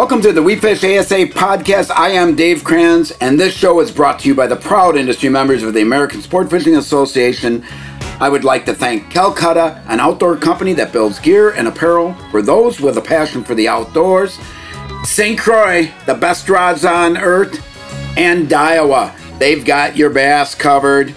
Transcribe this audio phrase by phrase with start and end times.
[0.00, 1.90] Welcome to the We Fish ASA podcast.
[1.94, 5.28] I am Dave Kranz, and this show is brought to you by the proud industry
[5.28, 7.62] members of the American Sport Fishing Association.
[8.18, 12.40] I would like to thank Calcutta, an outdoor company that builds gear and apparel for
[12.40, 14.38] those with a passion for the outdoors,
[15.04, 15.38] St.
[15.38, 17.62] Croix, the best rods on earth,
[18.16, 19.38] and Daiwa.
[19.38, 21.14] They've got your bass covered.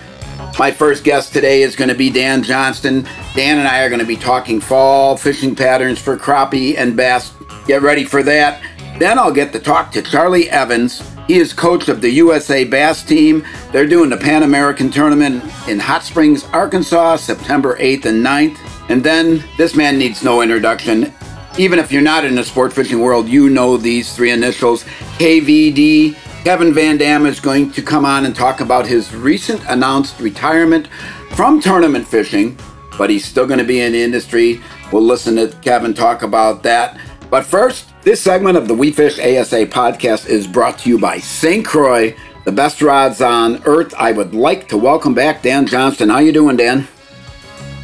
[0.59, 3.03] My first guest today is going to be Dan Johnston.
[3.33, 7.31] Dan and I are going to be talking fall fishing patterns for crappie and bass.
[7.65, 8.61] Get ready for that.
[9.03, 11.03] Then I'll get to talk to Charlie Evans.
[11.27, 13.45] He is coach of the USA Bass team.
[13.73, 18.57] They're doing the Pan American Tournament in Hot Springs, Arkansas, September 8th and 9th.
[18.87, 21.13] And then this man needs no introduction.
[21.57, 24.85] Even if you're not in the sport fishing world, you know these three initials
[25.17, 26.15] KVD.
[26.45, 30.87] Kevin Van Dam is going to come on and talk about his recent announced retirement
[31.31, 32.57] from tournament fishing,
[32.97, 34.61] but he's still going to be in the industry.
[34.93, 36.97] We'll listen to Kevin talk about that.
[37.29, 41.19] But first, this segment of the We Fish ASA podcast is brought to you by
[41.19, 41.65] St.
[41.65, 43.93] Croix, the best rods on earth.
[43.97, 46.09] I would like to welcome back Dan Johnston.
[46.09, 46.85] How you doing, Dan?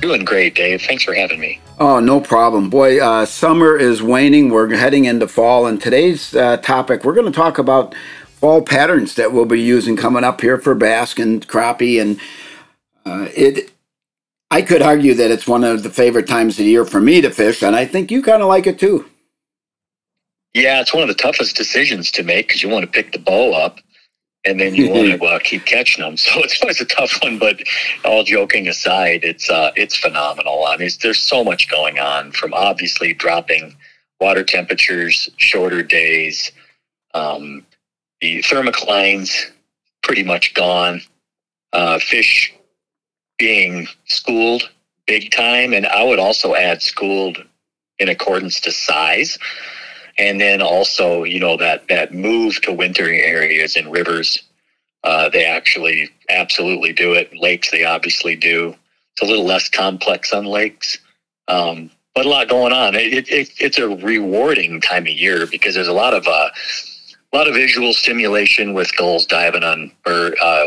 [0.02, 0.82] Doing great, Dave.
[0.82, 1.62] Thanks for having me.
[1.80, 2.70] Oh, no problem.
[2.70, 4.50] Boy, uh, summer is waning.
[4.50, 5.66] We're heading into fall.
[5.68, 7.96] And today's uh, topic, we're going to talk about
[8.26, 12.02] fall patterns that we'll be using coming up here for bass and crappie.
[12.02, 12.20] And
[13.06, 13.72] uh, it,
[14.52, 17.22] I could argue that it's one of the favorite times of the year for me
[17.22, 17.64] to fish.
[17.64, 19.10] And I think you kind of like it too.
[20.54, 23.20] Yeah, it's one of the toughest decisions to make because you want to pick the
[23.20, 23.80] ball up
[24.46, 26.18] and then you want to uh, keep catching them.
[26.18, 27.38] So it's always a tough one.
[27.38, 27.62] But
[28.04, 30.66] all joking aside, it's uh, it's phenomenal.
[30.66, 33.76] I mean, there's so much going on from obviously dropping
[34.20, 36.52] water temperatures, shorter days,
[37.14, 37.66] um,
[38.22, 39.46] the thermoclines
[40.04, 41.02] pretty much gone,
[41.72, 42.54] uh, fish
[43.38, 44.70] being schooled
[45.08, 47.44] big time, and I would also add schooled
[47.98, 49.38] in accordance to size
[50.20, 54.44] and then also you know that that move to wintering areas and rivers
[55.06, 57.34] uh, they actually absolutely do it.
[57.38, 58.76] Lakes they obviously do.
[59.14, 60.98] It's a little less complex on lakes
[61.50, 62.96] um, but a lot going on.
[62.96, 66.50] It, it, it's a rewarding time of year because there's a lot of uh,
[67.32, 70.66] a lot of visual stimulation with gulls diving on or uh,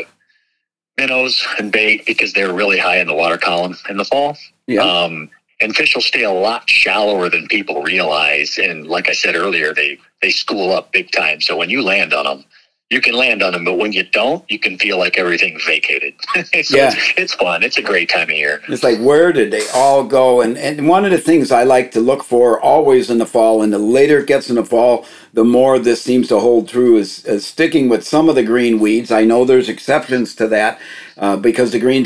[0.98, 4.36] minnows and bait because they're really high in the water column in the fall.
[4.66, 4.82] Yeah.
[4.82, 5.30] Um,
[5.62, 8.59] and fish will stay a lot shallower than people realize.
[8.59, 11.41] And like I said earlier, they they school up big time.
[11.41, 12.45] So when you land on them,
[12.93, 16.12] you can land on them, but when you don't, you can feel like everything's vacated.
[16.34, 16.93] so yeah.
[16.93, 17.62] It's, it's, fun.
[17.62, 18.61] It's a great time of year.
[18.69, 20.43] It's like, where did they all go?
[20.43, 23.62] And, and one of the things I like to look for always in the fall,
[23.62, 26.99] and the later it gets in the fall, the more this seems to hold true,
[26.99, 29.11] is, is sticking with some of the green weeds.
[29.11, 30.79] I know there's exceptions to that
[31.17, 32.05] uh, because the green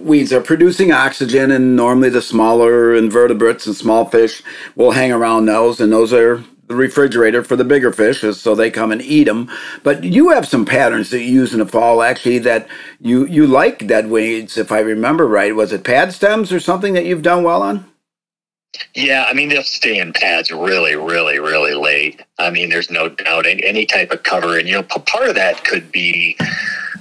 [0.00, 4.42] weeds are producing oxygen, and normally the smaller invertebrates and small fish
[4.76, 8.70] will hang around those, and those are the refrigerator for the bigger fish so they
[8.70, 9.50] come and eat them.
[9.82, 12.68] But you have some patterns that you use in the fall actually that
[13.00, 15.54] you you like dead weeds, if I remember right.
[15.54, 17.86] Was it pad stems or something that you've done well on?
[18.94, 22.22] Yeah, I mean they'll stay in pads really, really, really late.
[22.38, 25.34] I mean, there's no doubt any, any type of cover, and you know, part of
[25.34, 26.36] that could be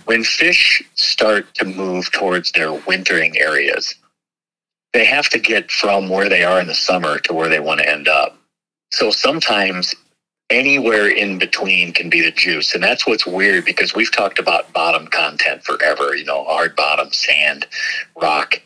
[0.10, 3.94] when fish start to move towards their wintering areas.
[4.92, 7.82] They have to get from where they are in the summer to where they want
[7.82, 8.36] to end up.
[8.90, 9.94] So sometimes
[10.50, 12.74] anywhere in between can be the juice.
[12.74, 17.14] And that's what's weird because we've talked about bottom content forever, you know, hard bottom,
[17.14, 17.68] sand,
[18.20, 18.60] rock,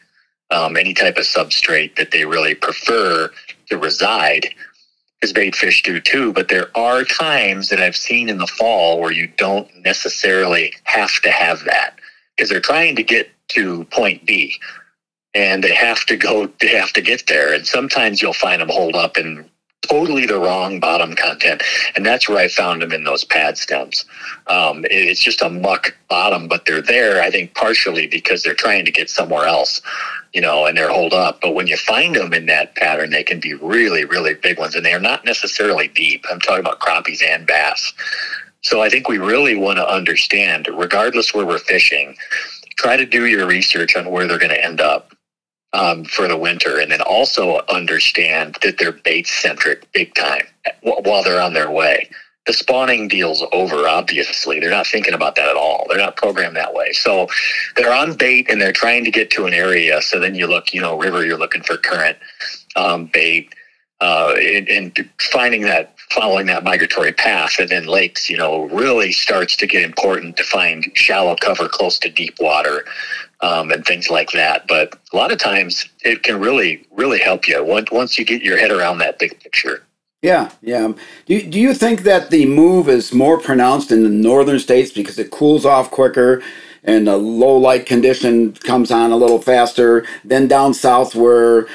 [0.50, 3.30] um, any type of substrate that they really prefer
[3.68, 4.48] to reside.
[5.24, 9.00] As bait fish do too, but there are times that I've seen in the fall
[9.00, 11.98] where you don't necessarily have to have that
[12.36, 14.60] because they're trying to get to point B
[15.34, 17.54] and they have to go, they have to get there.
[17.54, 19.50] And sometimes you'll find them hold up in
[19.82, 21.64] totally the wrong bottom content.
[21.96, 24.06] And that's where I found them in those pad stems.
[24.48, 28.86] Um, it's just a muck bottom, but they're there, I think, partially because they're trying
[28.86, 29.81] to get somewhere else,
[30.33, 31.39] you know, and they're holed up.
[31.41, 34.75] But when you find them in that pattern, they can be really, really big ones.
[34.75, 36.25] And they're not necessarily deep.
[36.30, 37.94] I'm talking about crappies and bass.
[38.62, 42.15] So I think we really want to understand, regardless where we're fishing,
[42.77, 45.13] try to do your research on where they're going to end up
[45.74, 50.45] um, for the winter, and then also understand that they're bait centric big time
[50.81, 52.09] while they're on their way.
[52.45, 54.60] The spawning deal's over, obviously.
[54.60, 55.86] They're not thinking about that at all.
[55.88, 56.92] They're not programmed that way.
[56.92, 57.28] So
[57.75, 60.01] they're on bait and they're trying to get to an area.
[60.01, 62.18] So then you look, you know, river, you're looking for current
[62.75, 63.54] um, bait
[64.01, 69.56] uh, and, finding that following that migratory path and then lakes you know really starts
[69.56, 72.86] to get important to find shallow cover close to deep water
[73.42, 74.66] um, and things like that.
[74.68, 78.42] But a lot of times it can really, really help you once once you get
[78.42, 79.84] your head around that big picture.
[80.24, 80.94] Yeah, yeah.
[81.28, 84.92] Do you, do you think that the move is more pronounced in the northern states
[84.92, 86.42] because it cools off quicker
[86.86, 91.68] and the low light condition comes on a little faster than down south where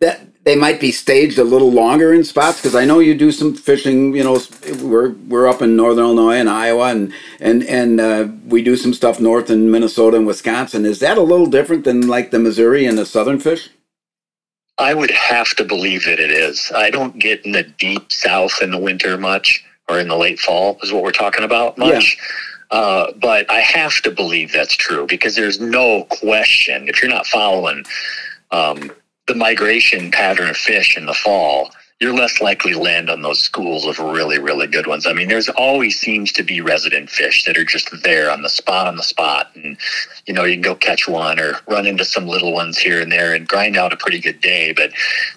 [0.00, 3.32] that they might be staged a little longer in spots because I know you do
[3.32, 4.14] some fishing.
[4.14, 4.40] You know,
[4.82, 8.94] we're we're up in northern Illinois and Iowa, and and and uh, we do some
[8.94, 10.86] stuff north in Minnesota and Wisconsin.
[10.86, 13.70] Is that a little different than like the Missouri and the southern fish?
[14.78, 16.72] I would have to believe that it is.
[16.74, 20.38] I don't get in the deep south in the winter much, or in the late
[20.38, 22.16] fall is what we're talking about much.
[22.16, 22.78] Yeah.
[22.78, 27.26] Uh, but I have to believe that's true because there's no question if you're not
[27.26, 27.84] following
[28.50, 28.90] um,
[29.28, 33.38] the migration pattern of fish in the fall, you're less likely to land on those
[33.38, 35.06] schools of really, really good ones.
[35.06, 38.48] I mean, there's always seems to be resident fish that are just there on the
[38.48, 39.50] spot on the spot.
[39.54, 39.76] And,
[40.26, 43.12] you know, you can go catch one or run into some little ones here and
[43.12, 44.72] there and grind out a pretty good day.
[44.72, 44.90] But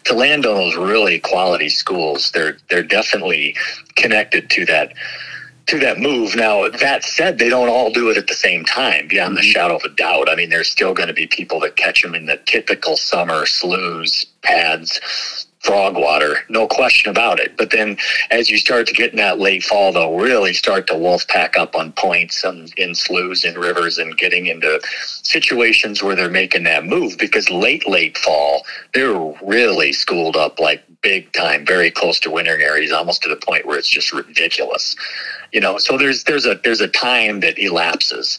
[0.06, 3.56] to land on those really quality schools, they're they're definitely
[3.96, 4.94] connected to that
[5.68, 6.36] to that move.
[6.36, 9.52] Now, that said, they don't all do it at the same time, beyond the mm-hmm.
[9.52, 10.30] shadow of a doubt.
[10.30, 13.46] I mean, there's still going to be people that catch them in the typical summer
[13.46, 17.58] sloughs, pads, frog water, no question about it.
[17.58, 17.98] But then
[18.32, 21.58] as you start to get in that late fall, they'll really start to wolf pack
[21.58, 24.80] up on points and in sloughs and rivers and getting into
[25.24, 27.18] situations where they're making that move.
[27.18, 32.62] Because late, late fall, they're really schooled up like big time, very close to wintering
[32.62, 34.96] areas, almost to the point where it's just ridiculous.
[35.52, 38.38] You know so there's there's a there's a time that elapses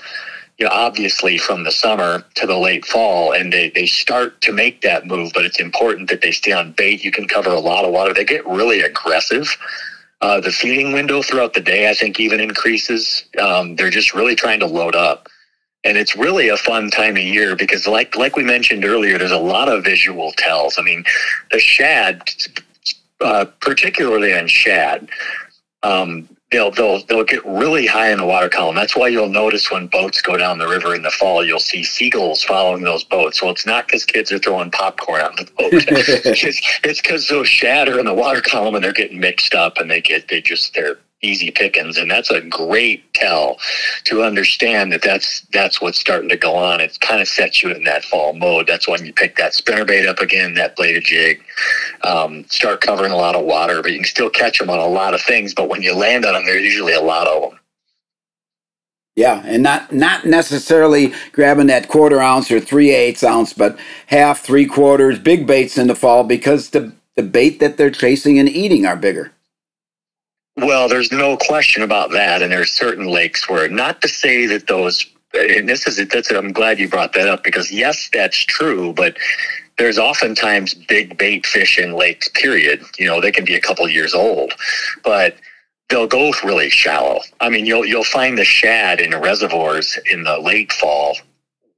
[0.59, 4.53] you know obviously from the summer to the late fall and they, they start to
[4.53, 7.05] make that move but it's important that they stay on bait.
[7.05, 8.13] You can cover a lot of water.
[8.13, 9.49] They get really aggressive.
[10.21, 13.25] Uh, the feeding window throughout the day i think even increases.
[13.41, 15.29] Um, they're just really trying to load up.
[15.85, 19.31] And it's really a fun time of year because like like we mentioned earlier there's
[19.31, 20.77] a lot of visual tells.
[20.79, 21.05] I mean
[21.53, 22.23] the shad
[23.21, 25.09] uh, particularly on shad
[25.83, 28.75] um, they'll they'll they'll get really high in the water column.
[28.75, 31.85] That's why you'll notice when boats go down the river in the fall, you'll see
[31.85, 33.43] seagulls following those boats.
[33.43, 35.73] Well, it's not because kids are throwing popcorn on the boat.
[35.73, 40.01] it's because shad are in the water column and they're getting mixed up and they
[40.01, 43.59] get they just they're easy pickings and that's a great tell
[44.05, 46.81] to understand that that's that's what's starting to go on.
[46.81, 48.67] It kind of sets you in that fall mode.
[48.67, 51.43] That's when you pick that spinner bait up again that bladed jig.
[52.05, 54.87] Um, start covering a lot of water but you can still catch them on a
[54.87, 57.59] lot of things but when you land on them there's usually a lot of them
[59.17, 63.77] yeah, and not not necessarily grabbing that quarter ounce or three eighths ounce, but
[64.07, 68.39] half, three quarters, big baits in the fall because the the bait that they're chasing
[68.39, 69.33] and eating are bigger.
[70.59, 74.67] Well, there's no question about that, and there's certain lakes where not to say that
[74.67, 75.07] those.
[75.35, 76.31] And this is that's.
[76.33, 79.17] I'm glad you brought that up because yes, that's true, but
[79.77, 82.29] there's oftentimes big bait fish in lakes.
[82.31, 82.83] Period.
[82.99, 84.53] You know, they can be a couple years old,
[85.05, 85.37] but
[85.91, 87.21] they'll go really shallow.
[87.41, 91.17] I mean, you'll you'll find the shad in reservoirs in the late fall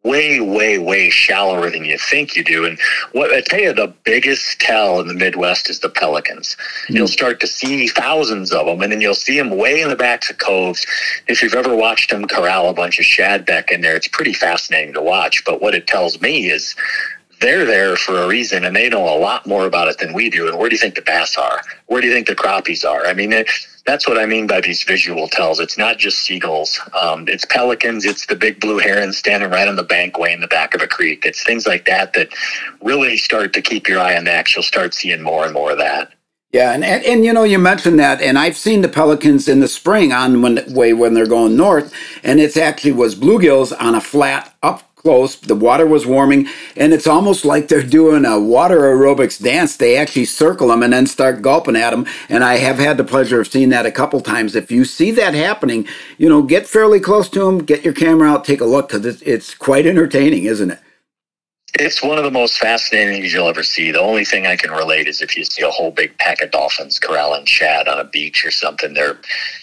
[0.03, 2.65] way, way, way shallower than you think you do.
[2.65, 2.79] And
[3.13, 6.57] what I tell you, the biggest tell in the Midwest is the pelicans.
[6.85, 6.97] Mm-hmm.
[6.97, 9.97] You'll start to see thousands of them, and then you'll see them way in the
[9.97, 10.87] backs of coves.
[11.29, 14.33] If you've ever watched them corral a bunch of shad back in there, it's pretty
[14.33, 15.45] fascinating to watch.
[15.45, 16.75] But what it tells me is
[17.41, 20.29] they're there for a reason and they know a lot more about it than we
[20.29, 20.47] do.
[20.47, 21.63] And where do you think the bass are?
[21.87, 23.07] Where do you think the crappies are?
[23.07, 23.33] I mean,
[23.87, 25.61] that's what I mean by these visual tells.
[25.61, 26.81] It's not just seagulls.
[27.01, 28.05] Um, it's pelicans.
[28.05, 30.83] It's the big blue heron standing right on the bank way in the back of
[30.83, 31.25] a creek.
[31.25, 32.29] It's things like that that
[32.83, 34.55] really start to keep your eye on that.
[34.55, 36.13] You'll start seeing more and more of that.
[36.53, 39.61] Yeah, and, and, and you know you mentioned that, and I've seen the pelicans in
[39.61, 41.95] the spring on when way when they're going north,
[42.25, 45.37] and it's actually was bluegills on a flat up close.
[45.37, 49.77] The water was warming, and it's almost like they're doing a water aerobics dance.
[49.77, 52.07] They actually circle them and then start gulping at them.
[52.29, 54.55] And I have had the pleasure of seeing that a couple times.
[54.55, 55.87] If you see that happening,
[56.19, 59.23] you know, get fairly close to them, get your camera out, take a look, because
[59.23, 60.81] it's, quite entertaining, isn't it?
[61.75, 63.91] It's one of the most fascinating things you'll ever see.
[63.91, 66.51] The only thing I can relate is if you see a whole big pack of
[66.51, 68.95] dolphins corralling shad on a beach or something.
[68.95, 69.19] They're,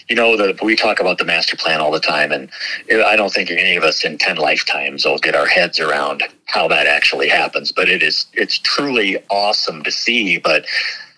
[0.08, 2.50] you know, the, we talk about the master plan all the time, and
[2.90, 6.66] I don't think any of us in ten lifetimes will get our heads around how
[6.68, 7.72] that actually happens.
[7.72, 10.38] But it is, it's truly awesome to see.
[10.38, 10.64] But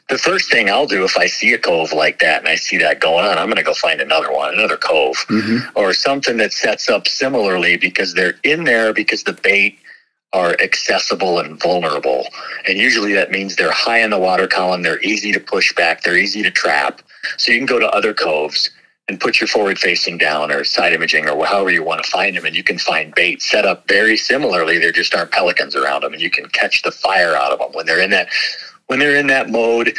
[0.09, 2.77] the first thing I'll do if I see a cove like that and I see
[2.79, 5.79] that going on, I'm going to go find another one, another cove, mm-hmm.
[5.79, 9.79] or something that sets up similarly because they're in there because the bait
[10.33, 12.27] are accessible and vulnerable.
[12.67, 16.03] And usually that means they're high in the water column, they're easy to push back,
[16.03, 17.03] they're easy to trap.
[17.37, 18.71] So you can go to other coves
[19.11, 22.37] and put your forward facing down or side imaging or however you want to find
[22.37, 26.05] them and you can find bait set up very similarly there just aren't pelicans around
[26.05, 28.29] them and you can catch the fire out of them when they're in that
[28.91, 29.97] when they're in that mode,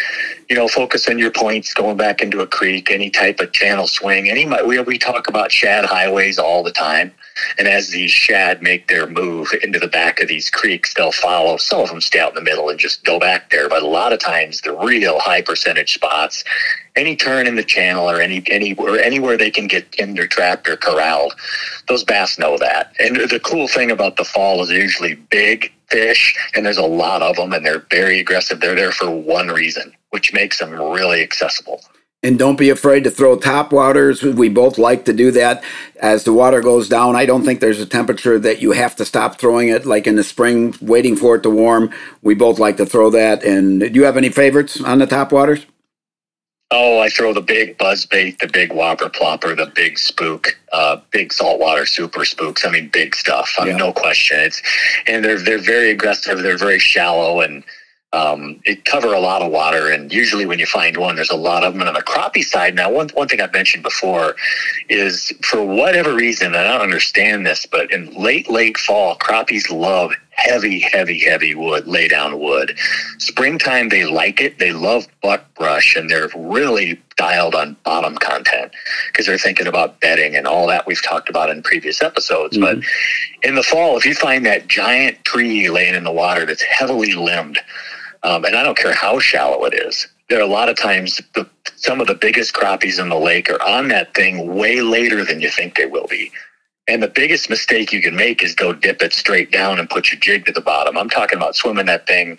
[0.49, 3.87] you know, focus on your points going back into a creek, any type of channel
[3.87, 4.29] swing.
[4.29, 7.13] Any we we talk about shad highways all the time,
[7.57, 11.55] and as these shad make their move into the back of these creeks, they'll follow.
[11.55, 13.87] Some of them stay out in the middle and just go back there, but a
[13.87, 16.43] lot of times the real high percentage spots,
[16.97, 20.27] any turn in the channel or any any or anywhere they can get in their
[20.27, 21.33] trapped or corralled,
[21.87, 22.93] those bass know that.
[22.99, 27.21] And the cool thing about the fall is usually big fish, and there's a lot
[27.21, 28.59] of them, and they're very aggressive.
[28.59, 31.81] They're there for one reason, which makes them really accessible.
[32.23, 34.21] And don't be afraid to throw top waters.
[34.21, 35.63] We both like to do that.
[35.99, 39.05] As the water goes down, I don't think there's a temperature that you have to
[39.05, 41.89] stop throwing it, like in the spring, waiting for it to warm.
[42.21, 43.43] We both like to throw that.
[43.43, 45.65] And do you have any favorites on the top waters?
[46.73, 51.01] Oh, I throw the big buzz bait, the big whopper plopper, the big spook, uh,
[51.11, 52.65] big saltwater super spooks.
[52.65, 53.53] I mean, big stuff.
[53.59, 54.39] I mean, no question.
[54.39, 54.61] It's
[55.05, 56.39] and they're they're very aggressive.
[56.39, 57.63] They're very shallow and
[58.13, 59.89] um, it cover a lot of water.
[59.89, 61.81] And usually, when you find one, there's a lot of them.
[61.81, 64.35] And on the crappie side, now one one thing I've mentioned before
[64.89, 69.69] is for whatever reason, and I don't understand this, but in late late fall, crappies
[69.69, 72.77] love heavy, heavy, heavy wood, lay down wood.
[73.19, 74.59] Springtime, they like it.
[74.59, 78.71] They love buck brush and they're really dialed on bottom content
[79.07, 82.57] because they're thinking about bedding and all that we've talked about in previous episodes.
[82.57, 82.79] Mm-hmm.
[82.79, 86.63] But in the fall, if you find that giant tree laying in the water that's
[86.63, 87.59] heavily limbed,
[88.23, 91.21] um, and I don't care how shallow it is, there are a lot of times
[91.35, 95.25] the, some of the biggest crappies in the lake are on that thing way later
[95.25, 96.31] than you think they will be.
[96.91, 100.11] And the biggest mistake you can make is go dip it straight down and put
[100.11, 100.97] your jig to the bottom.
[100.97, 102.37] I'm talking about swimming that thing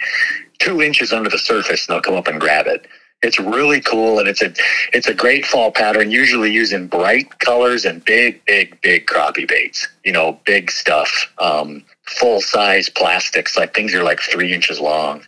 [0.58, 2.86] two inches under the surface and they'll come up and grab it.
[3.22, 4.52] It's really cool and it's a
[4.92, 9.88] it's a great fall pattern, usually using bright colors and big, big, big crappie baits.
[10.04, 11.32] You know, big stuff.
[11.38, 15.24] Um, full size plastics, like things are like three inches long.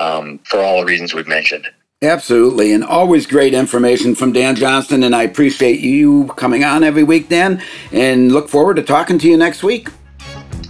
[0.00, 1.66] Um, for all the reasons we've mentioned.
[2.02, 7.02] Absolutely, and always great information from Dan Johnston, and I appreciate you coming on every
[7.02, 9.90] week, Dan, and look forward to talking to you next week.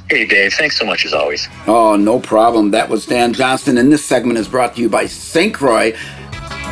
[0.09, 1.49] Hey, Dave, thanks so much as always.
[1.69, 2.73] Oh, no problem.
[2.73, 5.55] That was Dan Johnston, and this segment is brought to you by St.
[5.55, 5.97] Croix,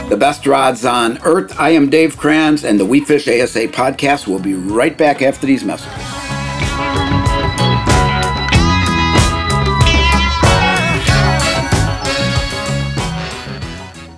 [0.09, 1.55] the best rods on earth.
[1.57, 5.47] I am Dave Kranz, and the We Fish ASA podcast will be right back after
[5.47, 5.95] these messages.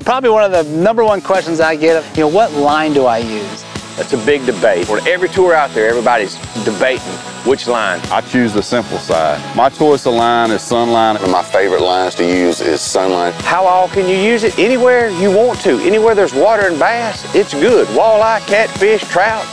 [0.05, 3.19] Probably one of the number one questions I get, you know, what line do I
[3.19, 3.65] use?
[3.97, 4.89] That's a big debate.
[4.89, 7.13] On every tour out there, everybody's debating
[7.45, 8.01] which line.
[8.11, 9.39] I choose the simple side.
[9.55, 11.15] My choice of line is Sunline.
[11.17, 13.33] One of my favorite lines to use is Sunline.
[13.43, 14.59] How all can you use it?
[14.59, 15.79] Anywhere you want to.
[15.81, 17.87] Anywhere there's water and bass, it's good.
[17.89, 19.45] Walleye, catfish, trout,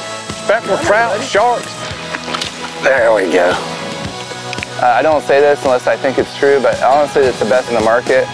[0.45, 1.73] speckled trout, sharks.
[2.83, 3.51] There we go.
[4.79, 7.67] Uh, I don't say this unless I think it's true, but honestly, it's the best
[7.67, 8.27] in the market.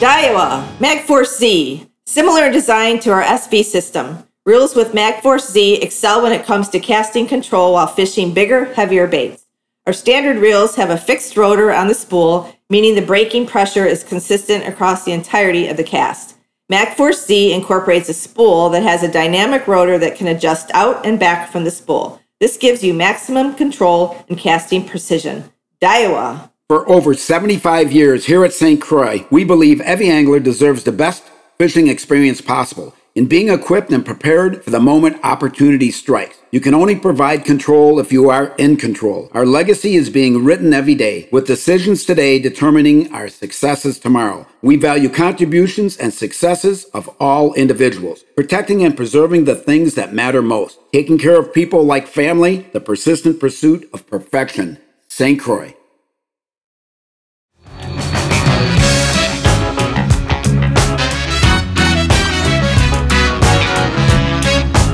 [0.00, 4.26] Daiwa MagForce Z, similar design to our SV system.
[4.46, 9.06] Reels with MagForce Z excel when it comes to casting control while fishing bigger, heavier
[9.06, 9.44] baits.
[9.86, 14.02] Our standard reels have a fixed rotor on the spool, meaning the braking pressure is
[14.02, 16.38] consistent across the entirety of the cast.
[16.72, 21.20] MagForce Z incorporates a spool that has a dynamic rotor that can adjust out and
[21.20, 22.18] back from the spool.
[22.38, 25.52] This gives you maximum control and casting precision.
[25.82, 26.49] Daiwa.
[26.70, 28.80] For over 75 years here at St.
[28.80, 31.24] Croix, we believe every angler deserves the best
[31.58, 36.38] fishing experience possible in being equipped and prepared for the moment opportunity strikes.
[36.52, 39.30] You can only provide control if you are in control.
[39.32, 44.46] Our legacy is being written every day, with decisions today determining our successes tomorrow.
[44.62, 50.40] We value contributions and successes of all individuals, protecting and preserving the things that matter
[50.40, 54.78] most, taking care of people like family, the persistent pursuit of perfection.
[55.08, 55.40] St.
[55.40, 55.74] Croix.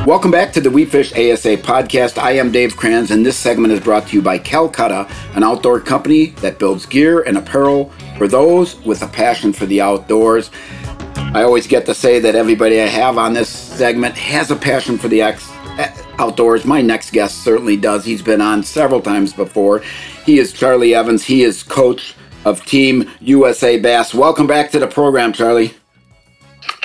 [0.07, 2.17] Welcome back to the We Fish ASA podcast.
[2.17, 5.81] I am Dave Kranz, and this segment is brought to you by Calcutta, an outdoor
[5.81, 10.53] company that builds gear and apparel for those with a passion for the outdoors.
[11.17, 14.97] I always get to say that everybody I have on this segment has a passion
[14.97, 15.23] for the
[16.21, 16.65] outdoors.
[16.65, 18.05] My next guest certainly does.
[18.05, 19.81] He's been on several times before.
[20.25, 21.25] He is Charlie Evans.
[21.25, 24.15] He is coach of Team USA Bass.
[24.15, 25.75] Welcome back to the program, Charlie.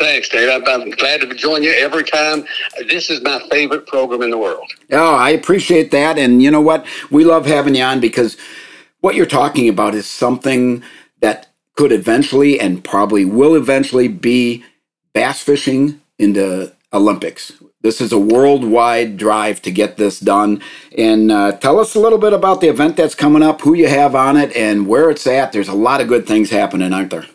[0.01, 0.49] Thanks, Dave.
[0.49, 2.43] I'm, glad to join you every time.
[2.87, 4.67] This is my favorite program in the world.
[4.91, 6.17] Oh, I appreciate that.
[6.17, 6.87] And you know what?
[7.11, 8.35] We love having you on because
[9.01, 10.81] what you're talking about is something
[11.19, 14.65] that could eventually and probably will eventually be
[15.13, 17.53] bass fishing in the Olympics.
[17.81, 20.63] This is a worldwide drive to get this done.
[20.97, 23.87] And uh, tell us a little bit about the event that's coming up, who you
[23.87, 25.51] have on it, and where it's at.
[25.51, 27.27] There's a lot of good things happening, aren't there?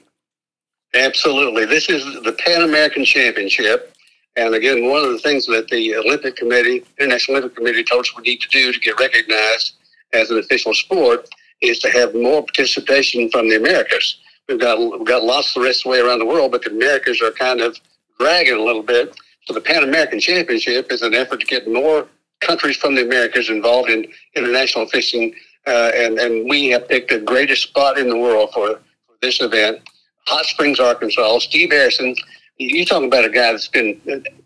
[0.97, 1.67] Absolutely.
[1.67, 3.95] This is the Pan American Championship.
[4.37, 8.17] And again, one of the things that the Olympic Committee, International Olympic Committee, told us
[8.17, 9.75] we need to do to get recognized
[10.15, 11.29] as an official sport
[11.61, 14.21] is to have more participation from the Americas.
[14.49, 16.71] We've got we've got lots the rest of the way around the world, but the
[16.71, 17.79] Americas are kind of
[18.19, 19.15] dragging a little bit.
[19.45, 22.09] So the Pan American Championship is an effort to get more
[22.41, 25.35] countries from the Americas involved in international fishing,
[25.67, 29.43] uh, and and we have picked the greatest spot in the world for, for this
[29.43, 29.83] event,
[30.29, 31.39] Hot Springs, Arkansas.
[31.41, 32.15] Steve Harrison.
[32.59, 34.01] You talking about a guy that's been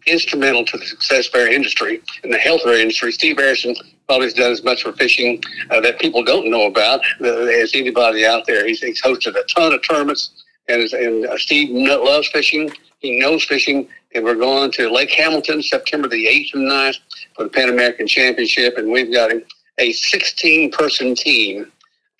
[0.07, 3.13] instrumental to the success of our industry and the health of our industry.
[3.13, 3.75] Steve Harrison
[4.07, 7.75] probably has done as much for fishing uh, that people don't know about uh, as
[7.75, 8.67] anybody out there.
[8.67, 12.71] He's, he's hosted a ton of tournaments, and, and uh, Steve loves fishing.
[12.99, 16.97] He knows fishing, and we're going to Lake Hamilton September the 8th and 9th
[17.37, 19.31] for the Pan American Championship, and we've got
[19.79, 21.71] a 16 person team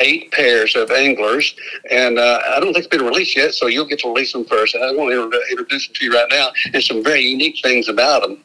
[0.01, 1.55] eight pairs of anglers,
[1.91, 4.45] and uh, I don't think it's been released yet, so you'll get to release them
[4.45, 4.75] first.
[4.75, 8.23] I want to introduce them to you right now, and some very unique things about
[8.23, 8.43] them.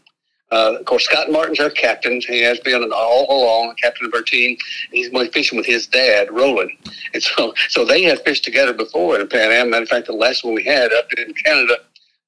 [0.51, 2.21] Uh, of course, Scott Martin's our captain.
[2.21, 4.57] He has been all along captain of our team.
[4.91, 6.71] He's been fishing with his dad, Roland,
[7.13, 9.71] and so so they have fished together before in the Pan Am.
[9.71, 11.77] Matter of fact, the last one we had up in Canada,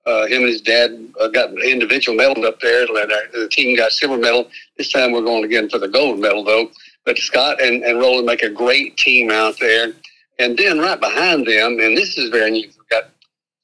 [0.08, 3.92] uh, him and his dad uh, got individual medals up there, and the team got
[3.92, 4.50] silver medal.
[4.78, 6.72] This time we're going again for the gold medal, though.
[7.08, 9.94] But Scott and, and Roland make a great team out there.
[10.40, 13.06] And then right behind them, and this is very neat, we've got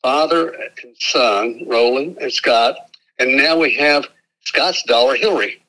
[0.02, 2.78] father and son, Roland and Scott.
[3.20, 4.08] And now we have
[4.46, 5.62] Scott's daughter, Hillary.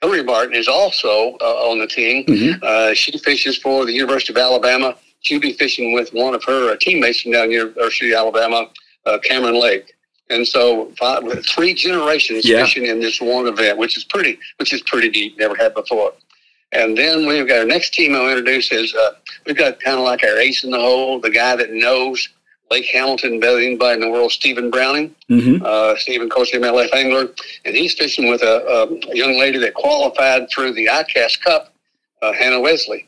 [0.00, 2.24] Hillary Martin is also uh, on the team.
[2.26, 2.62] Mm-hmm.
[2.62, 4.94] Uh, she fishes for the University of Alabama.
[5.22, 8.70] She'll be fishing with one of her uh, teammates from down University of Alabama,
[9.04, 9.96] uh, Cameron Lake.
[10.30, 12.62] And so, five, three generations yeah.
[12.62, 15.36] fishing in this one event, which is pretty, which is pretty deep.
[15.38, 16.12] Never had before.
[16.72, 19.12] And then we've got our next team I'll introduce is uh,
[19.46, 22.28] we've got kind of like our ace in the hole, the guy that knows
[22.70, 25.14] Lake Hamilton better than anybody in the world, Stephen Browning.
[25.30, 25.64] Mm-hmm.
[25.64, 27.28] Uh, Stephen, coach, MLF angler,
[27.64, 31.72] and he's fishing with a, a, young lady that qualified through the ICAST Cup,
[32.22, 33.06] uh, Hannah Wesley.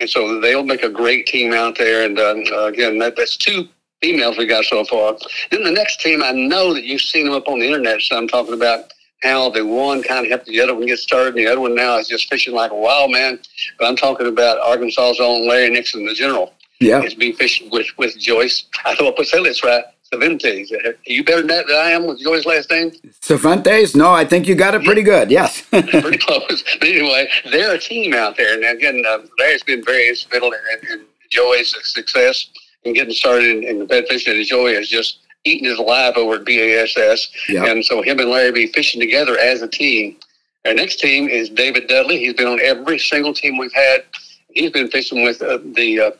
[0.00, 2.06] And so they'll make a great team out there.
[2.06, 3.68] And uh, again, that, that's two
[4.00, 5.16] females we got so far.
[5.50, 8.00] Then the next team, I know that you've seen them up on the internet.
[8.00, 8.92] So I'm talking about
[9.24, 11.74] how the one kind of helped the other one get started, and the other one
[11.74, 13.38] now is just fishing like a wild man.
[13.78, 16.52] But I'm talking about Arkansas's own Larry Nixon, the general.
[16.80, 17.00] Yeah.
[17.00, 18.50] He's been fishing with, with Joey.
[18.84, 19.84] I thought I put that's right.
[20.12, 20.70] Cervantes.
[20.70, 22.92] Are you better than that than I am with Joey's last name?
[23.20, 23.96] Cervantes?
[23.96, 25.30] No, I think you got it pretty good.
[25.30, 25.62] Yes.
[25.70, 26.62] pretty close.
[26.78, 28.54] But anyway, they're a team out there.
[28.54, 32.48] And again, uh, Larry's been very instrumental in, in Joey's success
[32.84, 34.36] and getting started in, in the bed fishing.
[34.36, 37.28] And Joy has just eaten his life over at BASS.
[37.48, 37.66] Yep.
[37.66, 40.16] And so him and Larry be fishing together as a team.
[40.64, 42.18] Our next team is David Dudley.
[42.18, 44.04] He's been on every single team we've had.
[44.48, 46.10] He's been fishing with uh, the uh,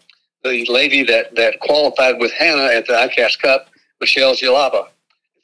[0.44, 3.68] the lady that, that qualified with Hannah at the ICAST Cup,
[4.00, 4.88] Michelle Jalaba.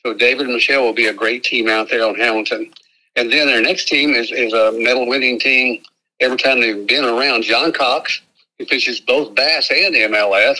[0.04, 2.70] So David and Michelle will be a great team out there on Hamilton.
[3.16, 5.82] And then our next team is, is a medal winning team
[6.20, 7.42] every time they've been around.
[7.42, 8.20] John Cox,
[8.58, 10.58] who fishes both bass and MLF.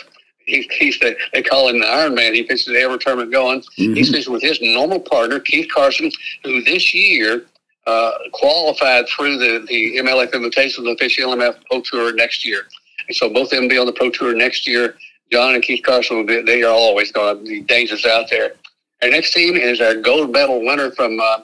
[0.50, 2.34] He, he's the, they call him the Iron Man.
[2.34, 3.60] He fishes every tournament going.
[3.60, 3.94] Mm-hmm.
[3.94, 6.10] He's fishing with his normal partner, Keith Carson,
[6.44, 7.44] who this year
[7.86, 12.62] uh, qualified through the, the MLF invitation to fish LMF Pro Tour next year.
[13.08, 14.96] And so both of them be on the Pro Tour next year.
[15.32, 18.52] John and Keith Carson will be, they are always going to be dangerous out there.
[19.02, 21.40] Our next team is our gold medal winner from uh,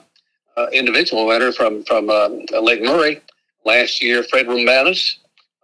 [0.57, 3.21] uh, individual winner from from uh, Lake Murray
[3.65, 5.17] last year, Fred Roumbanis.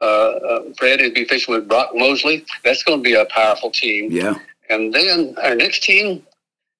[0.03, 2.45] Uh, uh, Fred is be fishing with Brock Mosley.
[2.65, 4.11] That's going to be a powerful team.
[4.11, 4.35] Yeah.
[4.69, 6.25] And then our next team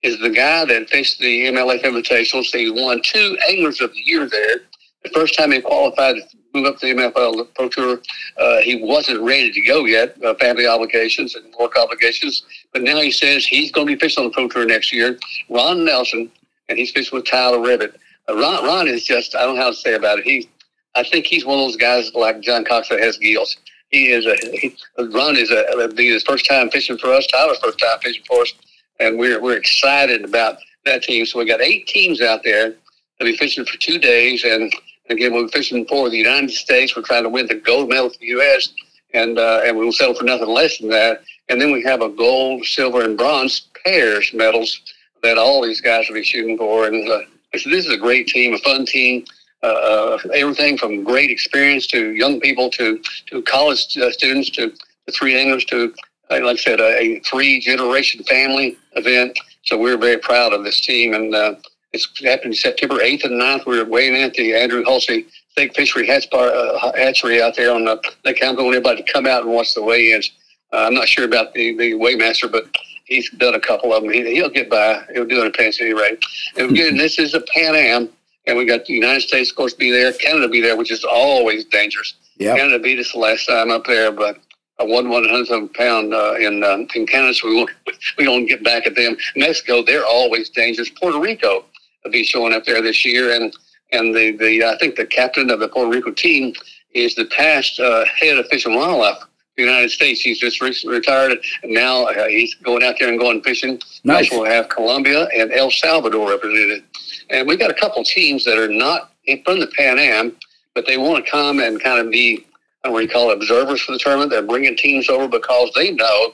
[0.02, 2.44] is the guy that fished the MLF Invitational.
[2.44, 4.58] So he won two Anglers of the Year there.
[5.04, 8.02] The first time he qualified to move up to the MFL Pro Tour,
[8.38, 12.44] uh, he wasn't ready to go yet, uh, family obligations and work obligations.
[12.74, 15.18] But now he says he's going to be fishing on the Pro Tour next year.
[15.50, 16.30] Ron Nelson,
[16.68, 17.96] and he's fishing with Tyler Rivet.
[18.30, 20.26] Uh, Ron, Ron is just, I don't know how to say about it.
[20.26, 20.50] He,
[20.96, 23.58] I think he's one of those guys like John Cox that has gills.
[23.90, 27.60] He is a, he, Ron is a, be his first time fishing for us, Tyler's
[27.60, 28.54] first time fishing for us
[29.00, 31.26] and we're we're excited about that team.
[31.26, 32.76] So we got eight teams out there.
[33.20, 34.74] They'll be fishing for two days, and
[35.10, 36.96] again, we're fishing for the United States.
[36.96, 38.70] We're trying to win the gold medal for the U.S.
[39.14, 41.24] and uh, and we'll settle for nothing less than that.
[41.50, 44.82] And then we have a gold, silver, and bronze pairs medals
[45.22, 46.88] that all these guys will be shooting for.
[46.88, 47.22] And uh,
[47.58, 49.26] so this is a great team, a fun team.
[49.64, 54.74] Uh, uh everything from great experience to young people to to college uh, students to
[55.06, 55.94] the three anglers to
[56.30, 59.38] like I said, a, a three generation family event.
[59.64, 61.14] So we're very proud of this team.
[61.14, 61.56] And uh,
[61.92, 63.66] it's happening September 8th and 9th.
[63.66, 68.02] We're weighing in at the Andrew Hulsey State Fishery uh, Hatchery out there on the
[68.26, 68.66] Lake Hamilton.
[68.66, 70.32] Want everybody to come out and watch the weigh ins.
[70.72, 72.66] Uh, I'm not sure about the, the weighmaster, but
[73.06, 74.14] He's done a couple of them.
[74.14, 75.04] He, will get by.
[75.14, 76.24] He'll do it at Penn City rate.
[76.58, 78.10] And again, this is a Pan Am,
[78.46, 80.12] and we got the United States, of course, be there.
[80.14, 82.14] Canada be there, which is always dangerous.
[82.38, 82.58] Yep.
[82.58, 84.40] Canada beat us the last time up there, but
[84.80, 87.70] I won one hundred pound uh, in uh, in Canada, so we won't
[88.18, 89.16] we don't get back at them.
[89.36, 90.90] Mexico, they're always dangerous.
[90.90, 91.66] Puerto Rico
[92.04, 93.56] will be showing up there this year, and
[93.92, 96.54] and the the I think the captain of the Puerto Rico team
[96.92, 99.24] is the past uh, head of Fish and Wildlife.
[99.56, 100.22] The United States.
[100.22, 103.80] He's just recently retired, and now uh, he's going out there and going fishing.
[104.04, 104.32] Nice.
[104.32, 106.84] We'll have Colombia and El Salvador represented,
[107.30, 109.12] and we got a couple teams that are not
[109.46, 110.36] from the Pan Am,
[110.74, 112.46] but they want to come and kind of be
[112.84, 114.30] I don't know what you call it, observers for the tournament.
[114.30, 116.34] They're bringing teams over because they know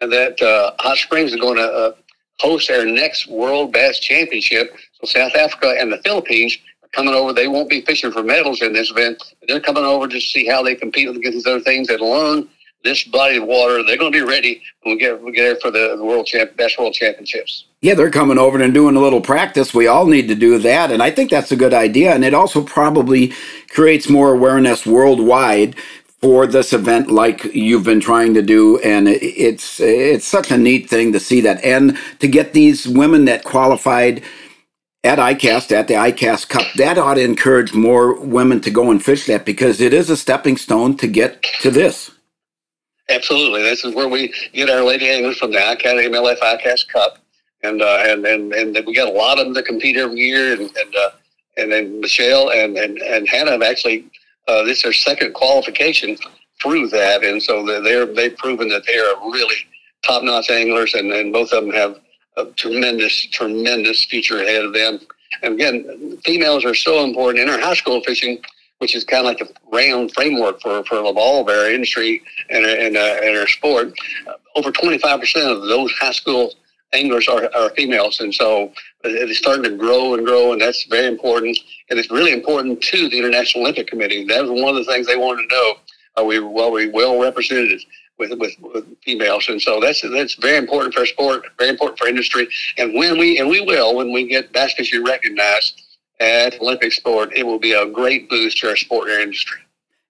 [0.00, 1.92] that uh, Hot Springs is going to uh,
[2.38, 4.74] host their next World Bass Championship.
[4.94, 6.56] So South Africa and the Philippines
[6.92, 7.32] coming over.
[7.32, 9.22] They won't be fishing for medals in this event.
[9.48, 12.48] They're coming over to see how they compete against these other things and learn
[12.84, 13.82] this body of water.
[13.82, 16.26] They're going to be ready when we get, we get there for the, the World
[16.26, 17.66] Champ, Bass World Championships.
[17.80, 19.74] Yeah, they're coming over and doing a little practice.
[19.74, 20.90] We all need to do that.
[20.90, 22.14] And I think that's a good idea.
[22.14, 23.32] And it also probably
[23.70, 25.76] creates more awareness worldwide
[26.20, 30.88] for this event like you've been trying to do and it's it's such a neat
[30.88, 34.22] thing to see that and to get these women that qualified
[35.04, 39.04] at ICAST at the ICAST Cup that ought to encourage more women to go and
[39.04, 42.10] fish that because it is a stepping stone to get to this.
[43.08, 43.62] Absolutely.
[43.62, 47.18] This is where we get our lady anglers from the ICAST MLF ICAST Cup
[47.62, 50.52] and uh, and and and we got a lot of them that compete every year
[50.52, 51.10] and and uh,
[51.56, 54.06] and then Michelle and and and Hannah have actually
[54.48, 56.16] uh, this is their second qualification
[56.60, 59.56] through that, and so they're they've proven that they are really
[60.02, 62.00] top notch anglers, and, and both of them have
[62.36, 65.00] a tremendous tremendous future ahead of them.
[65.42, 68.40] And again, females are so important in our high school fishing,
[68.78, 72.64] which is kind of like a round framework for for all of our industry and
[72.64, 73.92] and, uh, and our sport.
[74.26, 76.52] Uh, over 25% of those high school
[76.92, 78.70] anglers are, are females, and so
[79.04, 81.58] it's starting to grow and grow, and that's very important.
[81.88, 84.24] And it's really important to the International Olympic Committee.
[84.26, 85.74] That was one of the things they wanted to know:
[86.16, 87.80] are we well, we well represented
[88.30, 89.48] with, with with females?
[89.48, 92.48] And so that's that's very important for sport, very important for industry.
[92.78, 95.82] And when we and we will when we get bass recognized
[96.20, 99.61] at Olympic sport, it will be a great boost to our sport industry.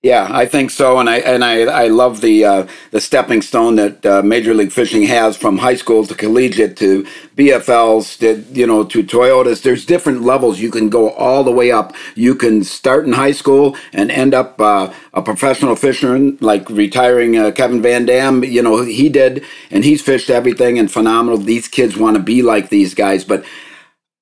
[0.03, 3.77] Yeah, I think so, and I and I, I love the uh, the stepping stone
[3.77, 8.67] that uh, Major League Fishing has from high school to collegiate to BFLs to you
[8.67, 9.63] know to Toyotas.
[9.63, 11.95] There's different levels you can go all the way up.
[12.17, 17.37] You can start in high school and end up uh, a professional fisherman, like retiring
[17.39, 18.43] uh, Kevin Van Dam.
[18.43, 21.39] You know he did, and he's fished everything and phenomenal.
[21.39, 23.45] These kids want to be like these guys, but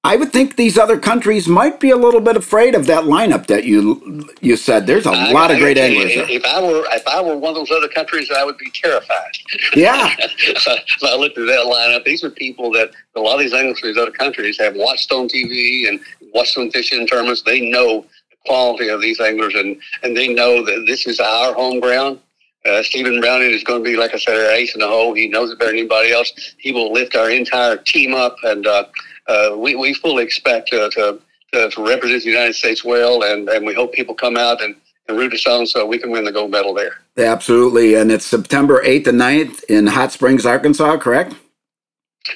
[0.02, 3.46] I would think these other countries might be a little bit afraid of that lineup
[3.48, 4.86] that you you said.
[4.86, 6.12] There's a I, lot of great anglers.
[6.12, 8.70] If, if I were if I were one of those other countries, I would be
[8.70, 9.32] terrified.
[9.76, 10.14] Yeah.
[10.18, 13.78] if I looked at that lineup, these are people that a lot of these anglers
[13.78, 16.00] from these other countries have watched on TV and
[16.32, 17.42] watched on fishing tournaments.
[17.42, 21.52] They know the quality of these anglers, and and they know that this is our
[21.52, 22.20] home ground.
[22.64, 25.14] Uh, Stephen Browning is going to be, like I said, our ace in the hole.
[25.14, 26.54] He knows it better than anybody else.
[26.58, 28.84] He will lift our entire team up, and uh,
[29.30, 31.20] uh, we, we fully expect uh, to,
[31.52, 34.74] to, to, represent the United States well, and, and we hope people come out and,
[35.08, 36.98] and root us on so we can win the gold medal there.
[37.16, 37.94] Absolutely.
[37.94, 41.34] And it's September 8th and 9th in Hot Springs, Arkansas, correct?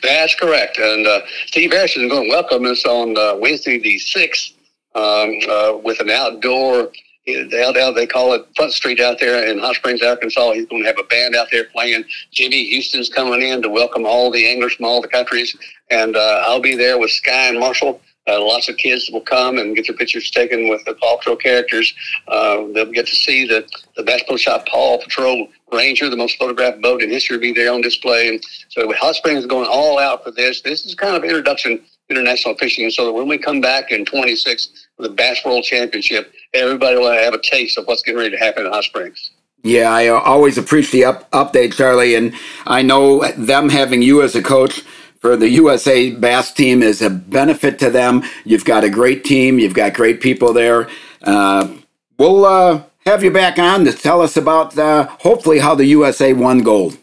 [0.02, 0.78] That's correct.
[0.78, 4.52] And uh, Steve Harris is going to welcome us on uh, Wednesday the 6th
[4.94, 6.92] um, uh, with an outdoor
[7.26, 10.52] they call it Front Street out there in Hot Springs, Arkansas.
[10.52, 12.04] He's going to have a band out there playing.
[12.30, 15.56] Jimmy Houston's coming in to welcome all the anglers from all the countries,
[15.90, 18.00] and uh, I'll be there with Skye and Marshall.
[18.26, 21.36] Uh, lots of kids will come and get their pictures taken with the Paw Patrol
[21.36, 21.92] characters.
[22.28, 26.80] Uh, they'll get to see the, the Bass Shop Paw Patrol Ranger, the most photographed
[26.80, 28.28] boat in history, be there on display.
[28.28, 30.62] And so Hot Springs is going all out for this.
[30.62, 34.83] This is kind of introduction international fishing, so that when we come back in 26
[34.98, 38.66] the Bass World Championship, everybody will have a taste of what's getting ready to happen
[38.66, 39.32] in Hot Springs.
[39.62, 42.34] Yeah, I always appreciate the up, update, Charlie, and
[42.66, 44.82] I know them having you as a coach
[45.20, 48.22] for the USA Bass team is a benefit to them.
[48.44, 50.88] You've got a great team, you've got great people there.
[51.22, 51.74] Uh,
[52.18, 56.34] we'll uh, have you back on to tell us about uh, hopefully how the USA
[56.34, 56.98] won gold.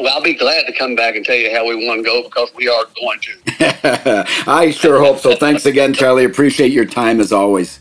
[0.00, 2.22] Well, I'll be glad to come back and tell you how we want to go
[2.22, 4.24] because we are going to.
[4.46, 5.36] I sure hope so.
[5.36, 6.24] Thanks again, Charlie.
[6.24, 7.80] Appreciate your time as always.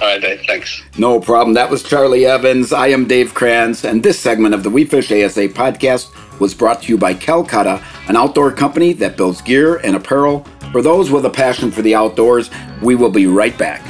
[0.00, 0.42] All right, Dave.
[0.46, 0.82] Thanks.
[0.96, 1.54] No problem.
[1.54, 2.72] That was Charlie Evans.
[2.72, 6.82] I am Dave Kranz, and this segment of the We Fish ASA podcast was brought
[6.82, 11.24] to you by Calcutta, an outdoor company that builds gear and apparel for those with
[11.24, 12.48] a passion for the outdoors.
[12.80, 13.82] We will be right back.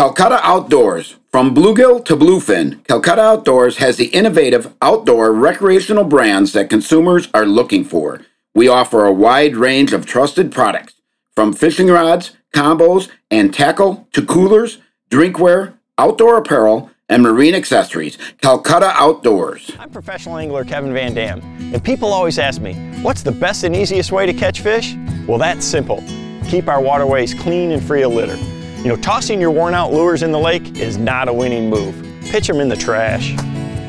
[0.00, 1.16] Calcutta Outdoors.
[1.30, 7.44] From bluegill to bluefin, Calcutta Outdoors has the innovative outdoor recreational brands that consumers are
[7.44, 8.22] looking for.
[8.54, 10.94] We offer a wide range of trusted products,
[11.36, 14.78] from fishing rods, combos, and tackle to coolers,
[15.10, 18.16] drinkware, outdoor apparel, and marine accessories.
[18.40, 19.70] Calcutta Outdoors.
[19.78, 21.42] I'm professional angler Kevin Van Dam,
[21.74, 24.96] and people always ask me, what's the best and easiest way to catch fish?
[25.28, 26.02] Well, that's simple.
[26.48, 28.38] Keep our waterways clean and free of litter.
[28.82, 31.94] You know, tossing your worn out lures in the lake is not a winning move.
[32.22, 33.36] Pitch them in the trash.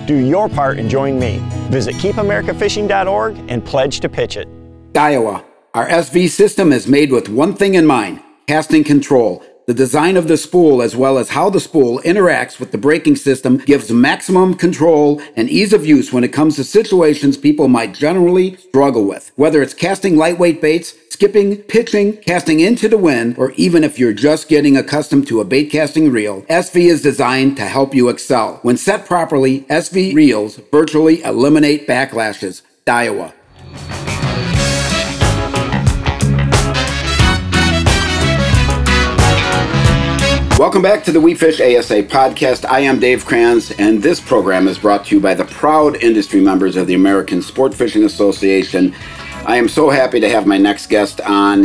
[0.05, 1.39] Do your part and join me.
[1.69, 4.49] Visit keepamericafishing.org and pledge to pitch it.
[4.91, 5.45] Daiwa.
[5.73, 9.41] Our SV system is made with one thing in mind casting control.
[9.67, 13.15] The design of the spool, as well as how the spool interacts with the braking
[13.15, 17.93] system, gives maximum control and ease of use when it comes to situations people might
[17.93, 19.31] generally struggle with.
[19.37, 24.11] Whether it's casting lightweight baits, skipping, pitching, casting into the wind, or even if you're
[24.11, 28.57] just getting accustomed to a bait casting reel, SV is designed to help you excel.
[28.63, 32.63] When set properly, SV reels virtually eliminate backlashes.
[32.87, 33.33] Daiwa.
[40.57, 42.65] Welcome back to the We Fish ASA podcast.
[42.67, 46.41] I am Dave Kranz, and this program is brought to you by the proud industry
[46.41, 48.95] members of the American Sport Fishing Association.
[49.43, 51.63] I am so happy to have my next guest on.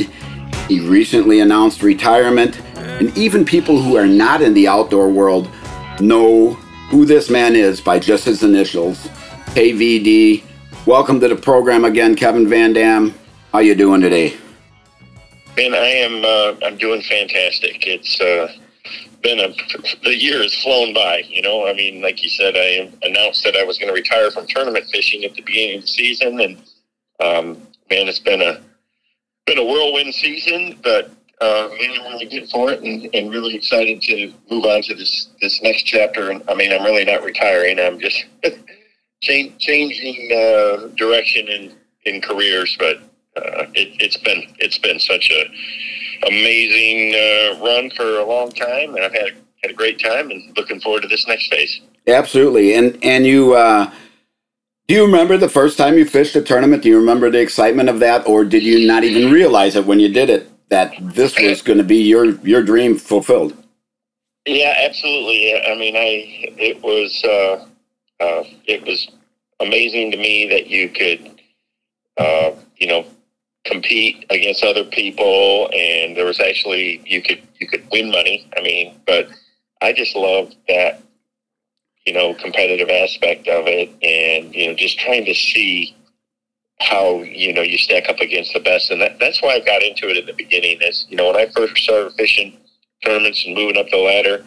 [0.66, 5.50] He recently announced retirement, and even people who are not in the outdoor world
[6.00, 6.54] know
[6.88, 9.06] who this man is by just his initials,
[9.54, 10.42] KVD.
[10.86, 13.14] Welcome to the program again, Kevin Van Dam.
[13.52, 14.34] How you doing today?
[15.58, 16.24] Man, I am.
[16.24, 17.86] Uh, I'm doing fantastic.
[17.86, 18.52] It's uh,
[19.22, 19.48] been a
[20.02, 21.24] the year has flown by.
[21.28, 24.30] You know, I mean, like you said, I announced that I was going to retire
[24.30, 26.58] from tournament fishing at the beginning of the season, and
[27.20, 27.56] um,
[27.90, 28.60] man, it's been a
[29.46, 34.00] been a whirlwind season, but uh, I'm really good for it, and, and really excited
[34.02, 36.30] to move on to this this next chapter.
[36.30, 37.78] And I mean, I'm really not retiring.
[37.78, 38.24] I'm just
[39.20, 41.72] change, changing uh, direction in
[42.04, 42.98] in careers, but
[43.36, 48.94] uh, it, it's been it's been such a amazing uh, run for a long time,
[48.94, 51.80] and I've had had a great time, and looking forward to this next phase.
[52.06, 53.54] Absolutely, and and you.
[54.88, 56.84] Do you remember the first time you fished a tournament?
[56.84, 59.98] Do you remember the excitement of that, or did you not even realize it when
[59.98, 63.56] you did it that this was going to be your your dream fulfilled?
[64.46, 65.60] Yeah, absolutely.
[65.60, 67.66] I mean, I it was uh,
[68.22, 69.10] uh, it was
[69.58, 71.40] amazing to me that you could,
[72.16, 73.06] uh, you know,
[73.64, 78.48] compete against other people, and there was actually you could you could win money.
[78.56, 79.30] I mean, but
[79.82, 81.02] I just love that
[82.06, 85.94] you know competitive aspect of it, and you know just trying to see
[86.80, 89.82] how you know you stack up against the best, and that, that's why I got
[89.82, 90.78] into it in the beginning.
[90.80, 92.56] Is you know when I first started fishing
[93.04, 94.46] tournaments and moving up the ladder,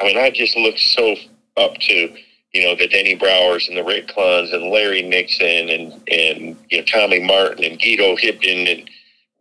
[0.00, 1.16] I mean I just looked so
[1.56, 2.16] up to
[2.52, 6.78] you know, the Denny Brauers and the Rick Clunns and Larry Nixon and, and, you
[6.78, 8.90] know, Tommy Martin and Guido Hibdon and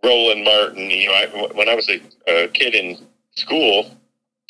[0.04, 0.89] Roland Martin.
[0.89, 2.97] You know, I, when I was a, a kid in
[3.36, 3.91] school,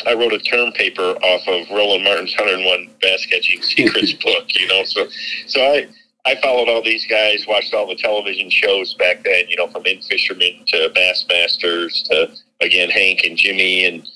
[0.05, 4.67] I wrote a term paper off of Roland Martin's 101 Bass Catching Secrets book, you
[4.67, 5.07] know, so,
[5.47, 5.87] so I,
[6.25, 9.85] I followed all these guys, watched all the television shows back then, you know, from
[9.85, 14.07] In Fisherman to Bassmasters to, again, Hank and Jimmy and,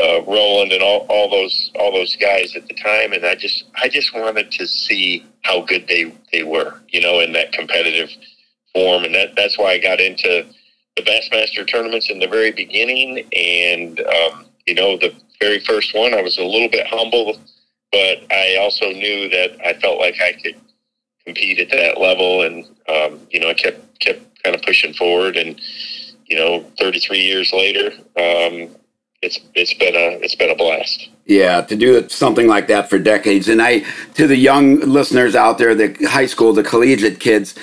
[0.00, 3.64] uh, Roland and all, all those all those guys at the time, and I just
[3.82, 8.10] I just wanted to see how good they they were, you know, in that competitive
[8.72, 10.46] form, and that that's why I got into
[10.96, 16.14] the Bassmaster tournaments in the very beginning, and um, you know, the very first one.
[16.14, 17.38] I was a little bit humble,
[17.92, 20.56] but I also knew that I felt like I could
[21.24, 25.36] compete at that level, and um, you know, I kept kept kind of pushing forward,
[25.36, 25.60] and
[26.26, 28.74] you know, 33 years later, um,
[29.22, 31.08] it's it's been a it's been a blast.
[31.26, 33.80] Yeah, to do something like that for decades, and I
[34.14, 37.54] to the young listeners out there, the high school, the collegiate kids,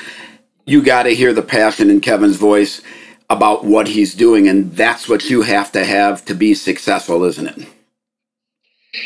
[0.66, 2.82] you got to hear the passion in Kevin's voice
[3.30, 7.48] about what he's doing, and that's what you have to have to be successful, isn't
[7.48, 7.68] it?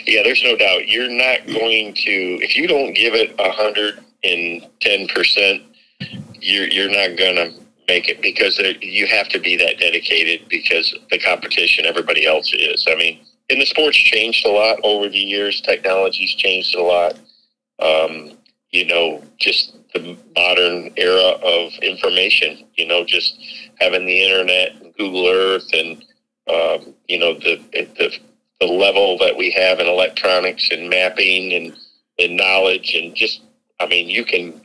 [0.06, 0.88] Yeah, there's no doubt.
[0.88, 5.64] You're not going to if you don't give it a hundred and ten percent,
[6.40, 7.52] you're you're not gonna
[7.88, 12.86] make it because you have to be that dedicated because the competition everybody else is.
[12.88, 15.60] I mean, and the sports changed a lot over the years.
[15.62, 17.20] Technology's changed a lot.
[17.80, 18.38] Um,
[18.72, 22.68] you know, just the modern era of information.
[22.76, 23.40] You know, just
[23.80, 26.04] having the internet and Google Earth and
[26.50, 28.18] um, you know the the
[28.60, 31.78] the level that we have in electronics and mapping and
[32.18, 33.42] and knowledge and just
[33.80, 34.62] I mean you can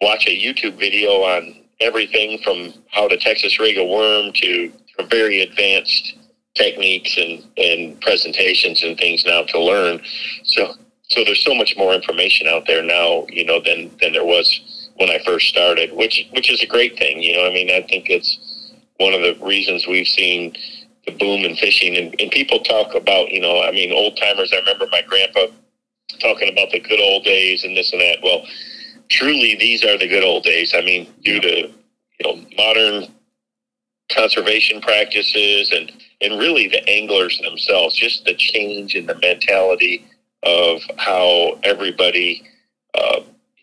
[0.00, 4.72] watch a YouTube video on everything from how to Texas rig a worm to
[5.10, 6.14] very advanced
[6.54, 10.00] techniques and, and presentations and things now to learn.
[10.44, 10.74] So
[11.08, 14.81] so there's so much more information out there now, you know, than than there was
[14.96, 17.22] when I first started, which which is a great thing.
[17.22, 18.38] You know, I mean, I think it's
[18.98, 20.54] one of the reasons we've seen
[21.06, 21.96] the boom in fishing.
[21.96, 24.52] And, and people talk about, you know, I mean, old timers.
[24.52, 25.46] I remember my grandpa
[26.20, 28.18] talking about the good old days and this and that.
[28.22, 28.46] Well,
[29.08, 30.74] truly, these are the good old days.
[30.74, 33.12] I mean, due to you know modern
[34.10, 40.06] conservation practices and and really the anglers themselves, just the change in the mentality
[40.44, 42.44] of how everybody
[42.94, 43.20] uh,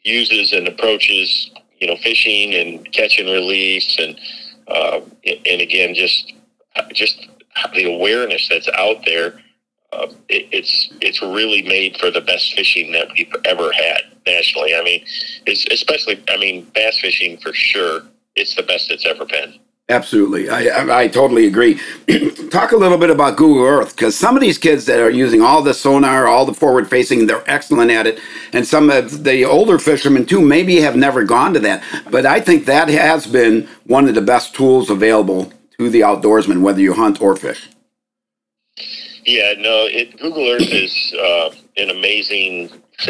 [0.10, 4.20] uses and approaches, you know, fishing and catch and release, and
[4.68, 6.34] uh, and again, just
[6.94, 7.28] just
[7.74, 9.42] the awareness that's out there.
[9.92, 14.76] Uh, it, it's it's really made for the best fishing that we've ever had nationally.
[14.76, 15.04] I mean,
[15.48, 18.02] especially I mean bass fishing for sure.
[18.36, 19.60] It's the best it's ever been.
[19.90, 20.50] Absolutely.
[20.50, 21.80] I, I, I totally agree.
[22.52, 25.42] Talk a little bit about Google Earth because some of these kids that are using
[25.42, 28.20] all the sonar, all the forward facing, they're excellent at it.
[28.54, 31.84] And some of the older fishermen, too, maybe have never gone to that.
[32.12, 36.62] But I think that has been one of the best tools available to the outdoorsman,
[36.62, 37.70] whether you hunt or fish.
[39.26, 42.70] Yeah, no, it, Google Earth is uh, an amazing,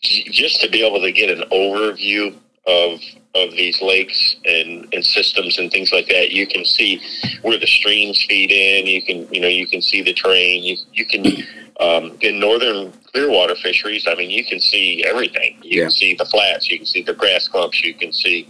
[0.00, 3.00] just to be able to get an overview of
[3.34, 7.00] of these lakes and, and systems and things like that, you can see
[7.42, 8.86] where the streams feed in.
[8.86, 10.62] You can you know you can see the terrain.
[10.62, 11.26] You you can
[11.80, 14.06] um, in northern clearwater fisheries.
[14.08, 15.58] I mean, you can see everything.
[15.62, 15.84] You yeah.
[15.84, 16.70] can see the flats.
[16.70, 17.82] You can see the grass clumps.
[17.82, 18.48] You can see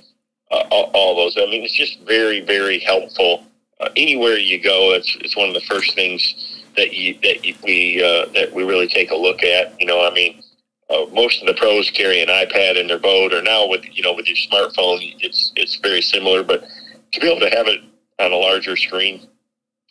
[0.50, 1.36] uh, all, all, those.
[1.38, 3.44] I mean, it's just very very helpful.
[3.80, 8.02] Uh, anywhere you go, it's it's one of the first things that you that we
[8.02, 9.80] uh, that we really take a look at.
[9.80, 10.43] You know, I mean
[10.90, 14.02] uh, most of the pros carry an iPad in their boat, or now with you
[14.02, 16.42] know with your smartphone, it's it's very similar.
[16.42, 16.64] But
[17.12, 17.80] to be able to have it
[18.18, 19.26] on a larger screen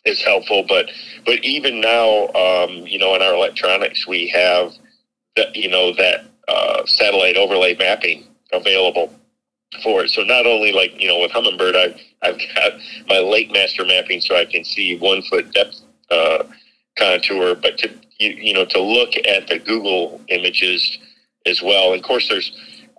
[0.04, 0.64] is helpful.
[0.68, 0.90] But
[1.26, 4.72] but even now, um, you know, in our electronics, we have
[5.36, 9.12] that you know that uh, satellite overlay mapping available
[9.82, 10.10] for it.
[10.10, 12.72] So not only like you know with Humminbird, I've I've got
[13.08, 15.80] my LakeMaster mapping, so I can see one foot depth
[16.10, 16.44] uh,
[16.96, 20.98] contour, but to you, you know to look at the Google images
[21.46, 21.92] as well.
[21.92, 22.52] And of course, there's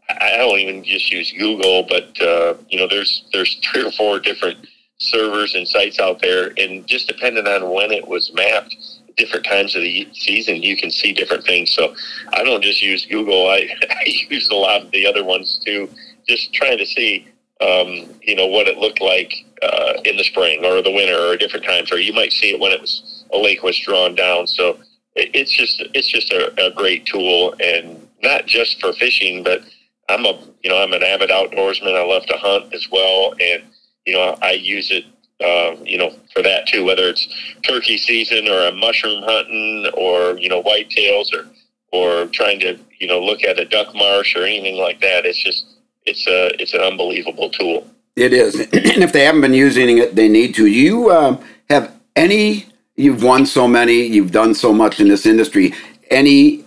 [0.09, 4.19] I don't even just use Google, but uh, you know there's there's three or four
[4.19, 8.75] different servers and sites out there, and just depending on when it was mapped,
[9.17, 11.71] different times of the season, you can see different things.
[11.71, 11.95] So
[12.33, 15.89] I don't just use Google; I, I use a lot of the other ones too,
[16.27, 17.27] just trying to see
[17.61, 21.37] um, you know what it looked like uh, in the spring or the winter or
[21.37, 24.47] different times, or you might see it when it was a lake was drawn down.
[24.47, 24.77] So
[25.15, 29.61] it's just it's just a, a great tool, and not just for fishing, but
[30.09, 31.95] I'm a you know I'm an avid outdoorsman.
[31.95, 33.63] I love to hunt as well, and
[34.05, 35.05] you know I use it
[35.43, 36.83] uh, you know for that too.
[36.83, 37.27] Whether it's
[37.63, 41.47] turkey season or a mushroom hunting or you know whitetails or
[41.91, 45.25] or trying to you know look at a duck marsh or anything like that.
[45.25, 45.65] It's just
[46.05, 47.87] it's a it's an unbelievable tool.
[48.15, 50.67] It is, and if they haven't been using it, they need to.
[50.67, 55.73] You um, have any you've won so many, you've done so much in this industry.
[56.09, 56.65] Any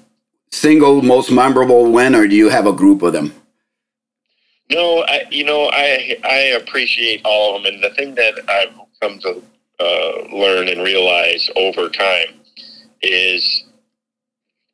[0.50, 3.34] single most memorable win, or do you have a group of them?
[4.70, 8.74] No, I, you know, I I appreciate all of them, and the thing that I've
[9.00, 9.42] come to
[9.80, 12.40] uh, learn and realize over time
[13.00, 13.64] is,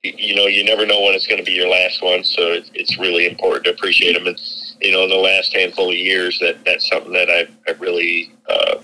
[0.02, 2.70] you know, you never know when it's going to be your last one, so it,
[2.74, 4.26] it's really important to appreciate them.
[4.26, 4.40] And
[4.80, 8.32] you know, in the last handful of years, that that's something that I've, I've really
[8.48, 8.78] uh,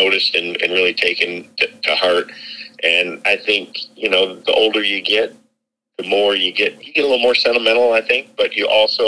[0.00, 1.28] noticed and, and really taken
[1.58, 2.26] to, to heart.
[2.82, 3.68] And I think,
[4.02, 5.34] you know, the older you get,
[5.98, 9.06] the more you get, you get a little more sentimental, I think, but you also,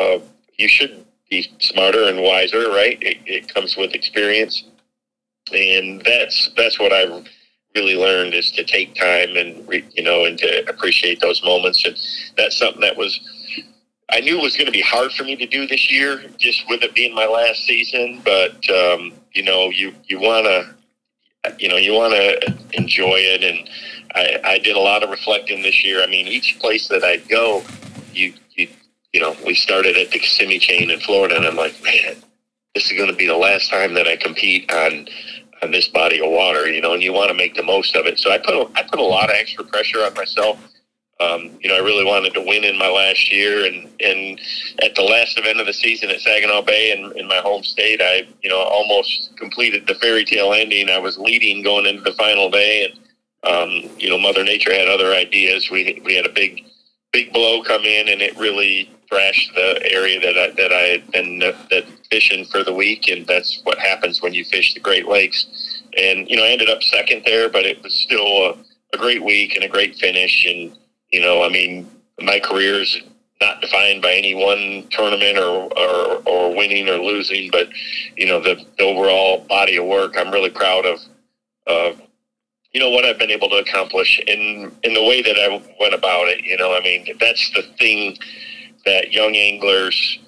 [0.00, 0.18] uh,
[0.60, 2.98] you should be smarter and wiser, right?
[3.02, 4.64] It, it comes with experience.
[5.52, 7.26] And that's, that's what I've
[7.74, 11.84] really learned is to take time and, re, you know, and to appreciate those moments.
[11.84, 11.96] And
[12.36, 13.20] that's something that was,
[14.10, 16.62] I knew it was going to be hard for me to do this year, just
[16.68, 18.22] with it being my last season.
[18.24, 23.42] But um, you know, you you want to, you know, you want to enjoy it.
[23.42, 23.68] And
[24.14, 26.02] I, I did a lot of reflecting this year.
[26.02, 27.62] I mean, each place that I'd go,
[28.12, 28.68] you you
[29.12, 32.16] you know, we started at the Kissimmee chain in Florida, and I'm like, man,
[32.74, 35.06] this is going to be the last time that I compete on
[35.62, 38.06] on this body of water, you know, and you want to make the most of
[38.06, 38.18] it.
[38.18, 40.58] So I put I put a lot of extra pressure on myself
[41.20, 44.40] um, you know, I really wanted to win in my last year, and and
[44.82, 48.00] at the last event of the season at Saginaw Bay in, in my home state,
[48.02, 50.90] I you know almost completed the fairy tale ending.
[50.90, 52.98] I was leading going into the final day, and
[53.44, 55.70] um, you know, Mother Nature had other ideas.
[55.70, 56.64] We we had a big
[57.12, 61.10] big blow come in, and it really thrashed the area that I that I had
[61.12, 64.80] been uh, that fishing for the week, and that's what happens when you fish the
[64.80, 65.46] Great Lakes.
[65.96, 68.56] and you know, I ended up second there, but it was still a,
[68.94, 70.46] a great week and a great finish.
[70.46, 70.76] And
[71.14, 71.88] you know, I mean,
[72.20, 73.00] my career is
[73.40, 77.68] not defined by any one tournament or, or, or winning or losing, but
[78.16, 80.98] you know, the, the overall body of work, I'm really proud of,
[81.68, 82.02] of,
[82.72, 85.94] you know, what I've been able to accomplish in, in the way that I went
[85.94, 86.44] about it.
[86.44, 88.18] You know, I mean, that's the thing
[88.84, 90.18] that young anglers,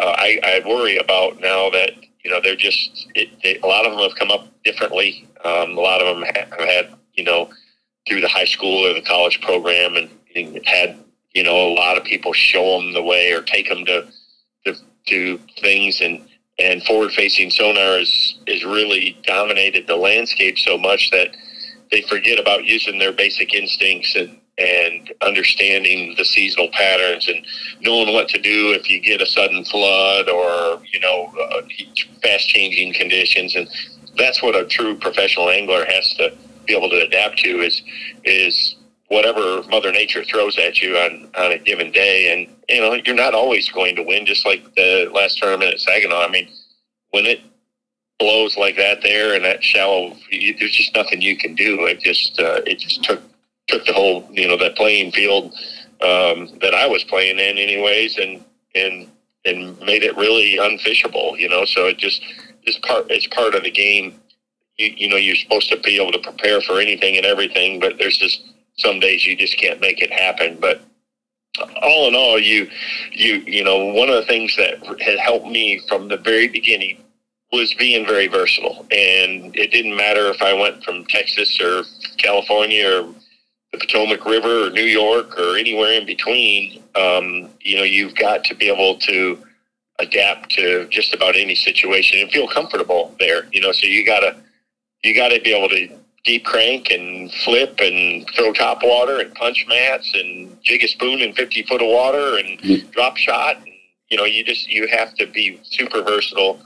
[0.00, 1.92] uh, I, I worry about now that,
[2.24, 5.24] you know, they're just, it, they, a lot of them have come up differently.
[5.44, 7.48] Um, a lot of them have had, you know,
[8.08, 10.98] through the high school or the college program and, and had
[11.34, 14.06] you know, a lot of people show them the way or take them to
[14.66, 14.74] to,
[15.06, 16.00] to things.
[16.00, 16.26] And
[16.58, 21.36] and forward facing sonar is is really dominated the landscape so much that
[21.90, 27.44] they forget about using their basic instincts and and understanding the seasonal patterns and
[27.80, 31.62] knowing what to do if you get a sudden flood or you know uh,
[32.22, 33.56] fast changing conditions.
[33.56, 33.68] And
[34.18, 37.82] that's what a true professional angler has to be able to adapt to is
[38.24, 38.76] is
[39.12, 42.32] whatever Mother Nature throws at you on, on a given day.
[42.32, 45.80] And, you know, you're not always going to win, just like the last tournament at
[45.80, 46.22] Saginaw.
[46.22, 46.48] I mean,
[47.10, 47.40] when it
[48.18, 51.84] blows like that there and that shallow, you, there's just nothing you can do.
[51.84, 53.20] It just, uh, it just took,
[53.68, 55.52] took the whole, you know, that playing field
[56.00, 58.42] um, that I was playing in anyways and,
[58.74, 59.08] and,
[59.44, 62.24] and made it really unfishable, you know, so it just
[62.64, 64.18] is part, it's part of the game.
[64.78, 67.98] You, you know, you're supposed to be able to prepare for anything and everything, but
[67.98, 68.48] there's just,
[68.82, 70.58] some days you just can't make it happen.
[70.60, 70.82] But
[71.82, 72.68] all in all, you
[73.12, 76.98] you you know one of the things that had helped me from the very beginning
[77.52, 81.84] was being very versatile, and it didn't matter if I went from Texas or
[82.16, 83.14] California or
[83.72, 86.82] the Potomac River or New York or anywhere in between.
[86.94, 89.38] Um, you know, you've got to be able to
[89.98, 93.46] adapt to just about any situation and feel comfortable there.
[93.52, 94.36] You know, so you gotta
[95.02, 95.88] you got to be able to
[96.24, 101.20] deep crank and flip and throw top water and punch mats and jig a spoon
[101.20, 102.88] in 50 foot of water and mm-hmm.
[102.90, 103.56] drop shot.
[103.56, 103.68] And,
[104.08, 106.60] you know, you just, you have to be super versatile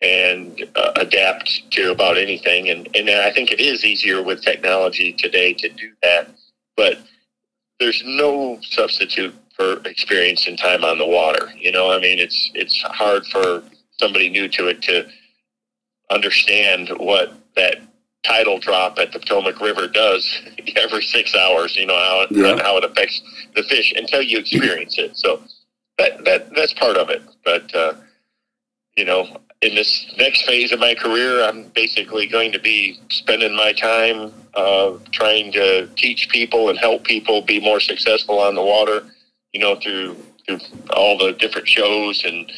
[0.00, 2.70] and uh, adapt to about anything.
[2.70, 6.28] And, and I think it is easier with technology today to do that,
[6.76, 6.98] but
[7.78, 11.52] there's no substitute for experience and time on the water.
[11.56, 13.62] You know, I mean, it's, it's hard for
[13.98, 15.06] somebody new to it to
[16.10, 17.76] understand what that
[18.22, 20.40] tidal drop at the Potomac River does
[20.76, 21.76] every six hours.
[21.76, 22.62] You know how yeah.
[22.62, 23.20] how it affects
[23.54, 25.16] the fish until you experience it.
[25.16, 25.42] So
[25.98, 27.22] that that that's part of it.
[27.44, 27.94] But uh,
[28.96, 33.54] you know, in this next phase of my career, I'm basically going to be spending
[33.54, 38.62] my time uh, trying to teach people and help people be more successful on the
[38.62, 39.06] water.
[39.52, 40.16] You know, through
[40.46, 40.60] through
[40.90, 42.50] all the different shows and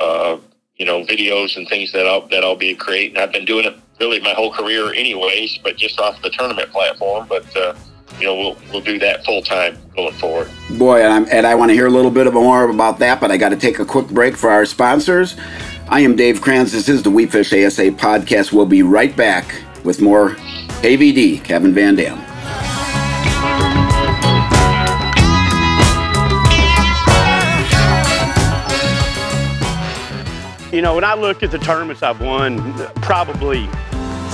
[0.00, 0.38] uh,
[0.76, 3.18] you know videos and things that I'll that I'll be creating.
[3.18, 7.26] I've been doing it really my whole career anyways, but just off the tournament platform.
[7.28, 7.74] But uh,
[8.18, 10.50] you know, we'll we'll do that full time going forward.
[10.78, 13.30] Boy, and, I'm, and I want to hear a little bit more about that, but
[13.30, 15.36] I got to take a quick break for our sponsors.
[15.88, 16.72] I am Dave Kranz.
[16.72, 18.52] This is the We Fish ASA podcast.
[18.52, 20.30] We'll be right back with more
[20.82, 22.24] KVD, Kevin VanDam.
[30.70, 33.68] You know, when I look at the tournaments I've won, probably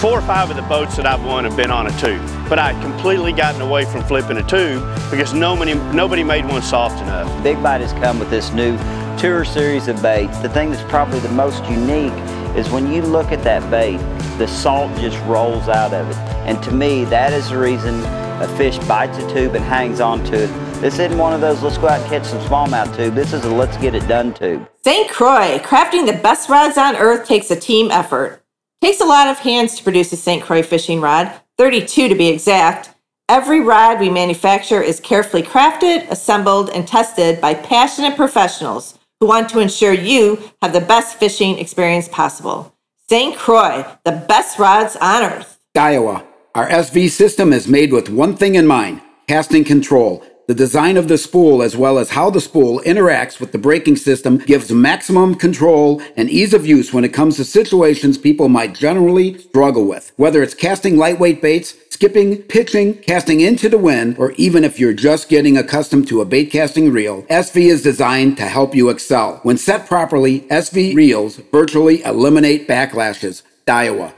[0.05, 2.21] four or five of the boats that I've won have been on a tube.
[2.47, 6.61] But I had completely gotten away from flipping a tube because nobody, nobody made one
[6.61, 7.43] soft enough.
[7.43, 8.77] Big Bite has come with this new
[9.17, 10.39] tour series of baits.
[10.41, 12.13] The thing that's probably the most unique
[12.55, 13.97] is when you look at that bait,
[14.37, 16.17] the salt just rolls out of it.
[16.47, 18.05] And to me, that is the reason
[18.43, 20.51] a fish bites a tube and hangs onto it
[20.83, 23.15] this isn't one of those let's go out and catch some smallmouth tube.
[23.15, 24.69] This is a let's get it done tube.
[24.83, 25.11] St.
[25.11, 28.44] Croix, crafting the best rods on earth takes a team effort.
[28.85, 30.43] Takes a lot of hands to produce a St.
[30.43, 32.91] Croix fishing rod, 32 to be exact.
[33.31, 39.49] Every rod we manufacture is carefully crafted, assembled, and tested by passionate professionals who want
[39.49, 42.77] to ensure you have the best fishing experience possible.
[43.09, 43.35] St.
[43.39, 45.59] Croix, the best rods on earth.
[45.75, 46.23] Daiwa.
[46.55, 50.23] Our SV system is made with one thing in mind casting control.
[50.47, 53.97] The design of the spool, as well as how the spool interacts with the braking
[53.97, 58.75] system, gives maximum control and ease of use when it comes to situations people might
[58.75, 60.13] generally struggle with.
[60.17, 64.93] Whether it's casting lightweight baits, skipping, pitching, casting into the wind, or even if you're
[64.93, 69.41] just getting accustomed to a bait casting reel, SV is designed to help you excel.
[69.45, 73.43] When set properly, SV reels virtually eliminate backlashes.
[73.67, 74.13] Daiwa.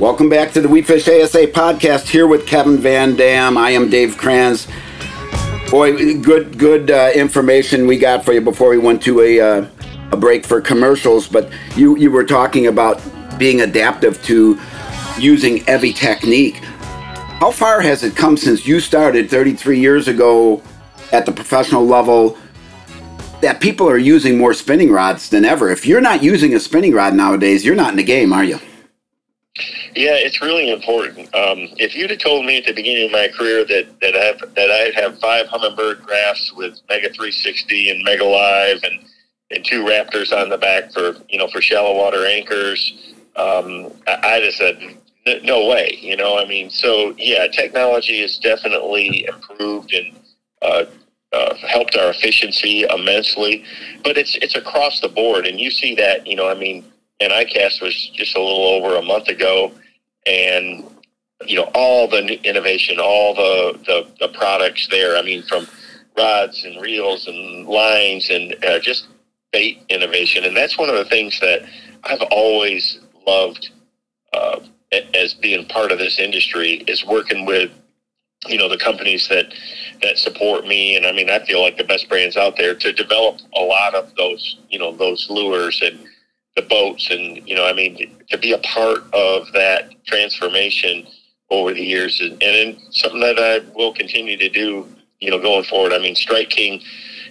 [0.00, 3.56] Welcome back to the We Fish ASA podcast here with Kevin VanDam.
[3.56, 4.66] I am Dave Kranz.
[5.70, 9.68] Boy, good good uh, information we got for you before we went to a uh,
[10.10, 11.28] a break for commercials.
[11.28, 13.00] But you you were talking about
[13.38, 14.60] being adaptive to
[15.16, 16.56] using every technique.
[17.38, 20.60] How far has it come since you started 33 years ago
[21.12, 22.36] at the professional level?
[23.42, 25.70] That people are using more spinning rods than ever.
[25.70, 28.58] If you're not using a spinning rod nowadays, you're not in the game, are you?
[29.96, 31.32] Yeah, it's really important.
[31.34, 34.32] Um, if you'd have told me at the beginning of my career that that I
[34.54, 39.04] that I'd have five Humminbird graphs with Mega 360 and Mega Live and
[39.50, 44.18] and two Raptors on the back for you know for shallow water anchors, um, I,
[44.22, 45.96] I'd have said no way.
[46.00, 50.16] You know, I mean, so yeah, technology has definitely improved and
[50.62, 50.84] uh,
[51.32, 53.64] uh, helped our efficiency immensely,
[54.02, 56.26] but it's it's across the board, and you see that.
[56.26, 56.84] You know, I mean,
[57.20, 59.72] and ICAST was just a little over a month ago,
[60.26, 60.84] and
[61.46, 65.16] you know all the innovation, all the, the the products there.
[65.16, 65.66] I mean, from
[66.16, 69.08] rods and reels and lines and uh, just
[69.52, 71.62] bait innovation, and that's one of the things that
[72.04, 73.70] I've always loved
[74.32, 74.60] uh,
[75.14, 77.70] as being part of this industry is working with
[78.46, 79.52] you know the companies that
[80.02, 82.92] that support me and i mean i feel like the best brands out there to
[82.92, 85.98] develop a lot of those you know those lures and
[86.56, 91.06] the boats and you know i mean to be a part of that transformation
[91.50, 92.20] over the years.
[92.20, 94.88] And, and something that i will continue to do
[95.20, 95.92] you know going forward.
[95.92, 96.82] I mean strike king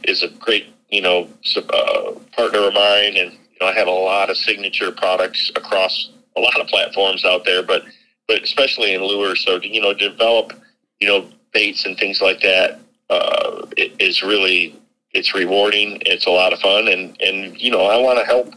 [0.03, 3.17] is a great you know uh, partner of mine.
[3.17, 7.25] And you know i have a lot of signature products across a lot of platforms
[7.25, 7.83] out there but
[8.27, 10.53] but especially in lures so you know develop
[10.99, 14.79] you know baits and things like that uh, is really
[15.11, 16.01] it's rewarding.
[16.07, 16.87] It's a lot of fun.
[16.87, 18.53] And and you know i want to help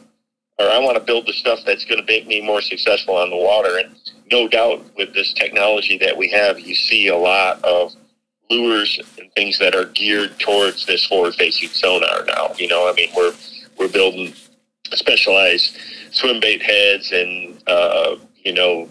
[0.59, 3.31] or I want to build the stuff that's going to make me more successful on
[3.31, 3.79] the water.
[3.79, 3.95] And
[4.31, 7.93] no doubt with this technology that we have, you see a lot of
[8.51, 12.53] lures and things that are geared towards this forward facing sonar now.
[12.57, 13.35] You know, I mean, we're,
[13.79, 14.33] we're building
[14.93, 15.77] specialized
[16.11, 18.89] swim bait heads and, uh, you know,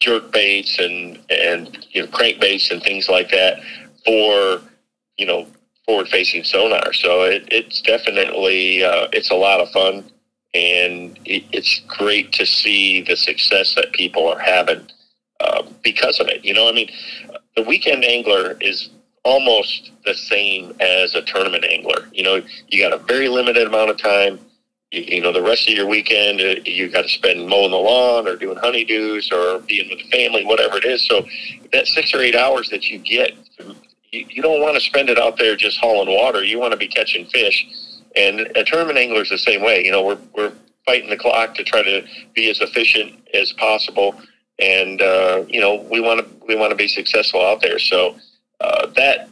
[0.00, 3.60] jerk baits and, and, you know, crankbaits and things like that
[4.04, 4.62] for,
[5.18, 5.46] you know,
[5.84, 6.92] forward facing sonar.
[6.94, 10.04] So it, it's definitely, uh, it's a lot of fun
[10.54, 14.86] and it, it's great to see the success that people are having
[15.40, 16.44] uh, because of it.
[16.44, 16.88] You know, I mean,
[17.56, 18.90] the weekend angler is
[19.24, 22.08] almost the same as a tournament angler.
[22.12, 24.38] You know, you got a very limited amount of time.
[24.92, 27.76] You, you know, the rest of your weekend, uh, you got to spend mowing the
[27.76, 31.04] lawn or doing honeydews or being with the family, whatever it is.
[31.06, 31.26] So
[31.72, 33.32] that six or eight hours that you get,
[34.12, 36.44] you, you don't want to spend it out there just hauling water.
[36.44, 37.66] You want to be catching fish
[38.14, 39.84] and a tournament angler is the same way.
[39.84, 40.52] You know, we're, we're
[40.86, 44.14] fighting the clock to try to be as efficient as possible.
[44.58, 47.78] And, uh, you know, we want to, we want to be successful out there.
[47.78, 48.16] So
[48.60, 49.28] uh, that,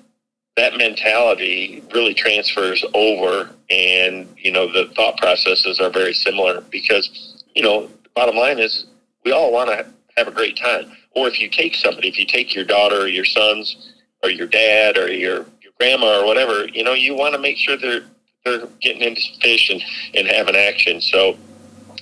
[0.57, 7.37] that mentality really transfers over and, you know, the thought processes are very similar because,
[7.55, 8.87] you know, bottom line is
[9.25, 10.93] we all want to have a great time.
[11.15, 14.47] Or if you take somebody, if you take your daughter or your sons or your
[14.47, 18.05] dad or your, your grandma or whatever, you know, you want to make sure they're,
[18.45, 19.83] they're getting into fish and,
[20.15, 21.01] and having action.
[21.01, 21.37] So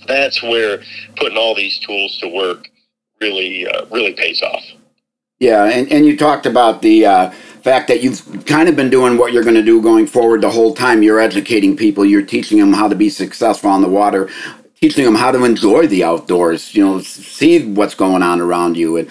[0.07, 0.83] that's where
[1.17, 2.69] putting all these tools to work
[3.21, 4.65] really uh, really pays off.
[5.39, 9.17] Yeah, and, and you talked about the uh, fact that you've kind of been doing
[9.17, 11.03] what you're going to do going forward the whole time.
[11.03, 14.29] You're educating people, you're teaching them how to be successful on the water,
[14.81, 18.99] teaching them how to enjoy the outdoors, you know, see what's going on around you.
[18.99, 19.11] And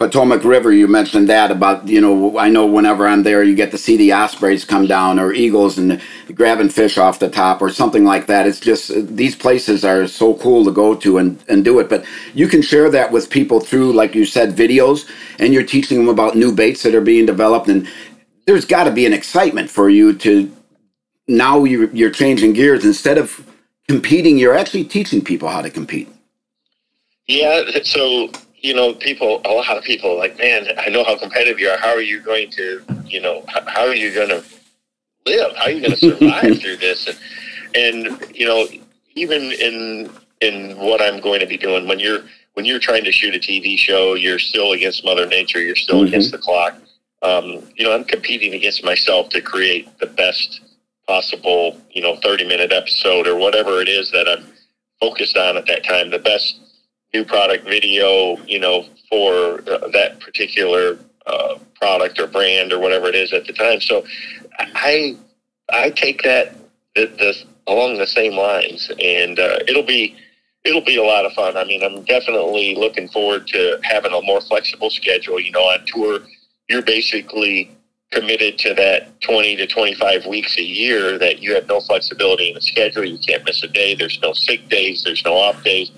[0.00, 3.70] Potomac River, you mentioned that about, you know, I know whenever I'm there, you get
[3.72, 6.00] to see the ospreys come down or eagles and
[6.34, 8.46] grabbing fish off the top or something like that.
[8.46, 11.90] It's just, these places are so cool to go to and, and do it.
[11.90, 15.06] But you can share that with people through, like you said, videos,
[15.38, 17.68] and you're teaching them about new baits that are being developed.
[17.68, 17.86] And
[18.46, 20.50] there's got to be an excitement for you to,
[21.28, 22.86] now you're, you're changing gears.
[22.86, 23.46] Instead of
[23.86, 26.08] competing, you're actually teaching people how to compete.
[27.26, 28.30] Yeah, so
[28.60, 31.78] you know, people, a lot of people like, man, I know how competitive you are.
[31.78, 34.44] How are you going to, you know, how are you going to
[35.26, 35.56] live?
[35.56, 37.08] How are you going to survive through this?
[37.74, 38.66] And, and, you know,
[39.14, 42.20] even in, in what I'm going to be doing, when you're,
[42.54, 45.60] when you're trying to shoot a TV show, you're still against Mother Nature.
[45.60, 46.08] You're still mm-hmm.
[46.08, 46.74] against the clock.
[47.22, 50.60] Um, you know, I'm competing against myself to create the best
[51.06, 54.46] possible, you know, 30 minute episode or whatever it is that I'm
[55.00, 56.10] focused on at that time.
[56.10, 56.60] The best
[57.12, 63.06] new product video, you know, for uh, that particular uh, product or brand or whatever
[63.06, 63.80] it is at the time.
[63.80, 64.04] So
[64.58, 65.16] I
[65.72, 66.54] I take that
[67.66, 70.16] along the same lines, and uh, it'll be
[70.64, 71.56] it'll be a lot of fun.
[71.56, 75.40] I mean, I'm definitely looking forward to having a more flexible schedule.
[75.40, 76.20] You know, on tour,
[76.68, 77.70] you're basically
[78.12, 82.54] committed to that 20 to 25 weeks a year that you have no flexibility in
[82.54, 83.04] the schedule.
[83.04, 83.94] You can't miss a day.
[83.94, 85.04] There's no sick days.
[85.04, 85.92] There's no off days.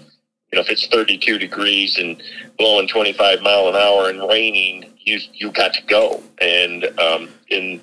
[0.53, 2.23] You know, if it's 32 degrees and
[2.59, 6.23] blowing 25 mile an hour and raining, you you got to go.
[6.41, 7.81] And um, in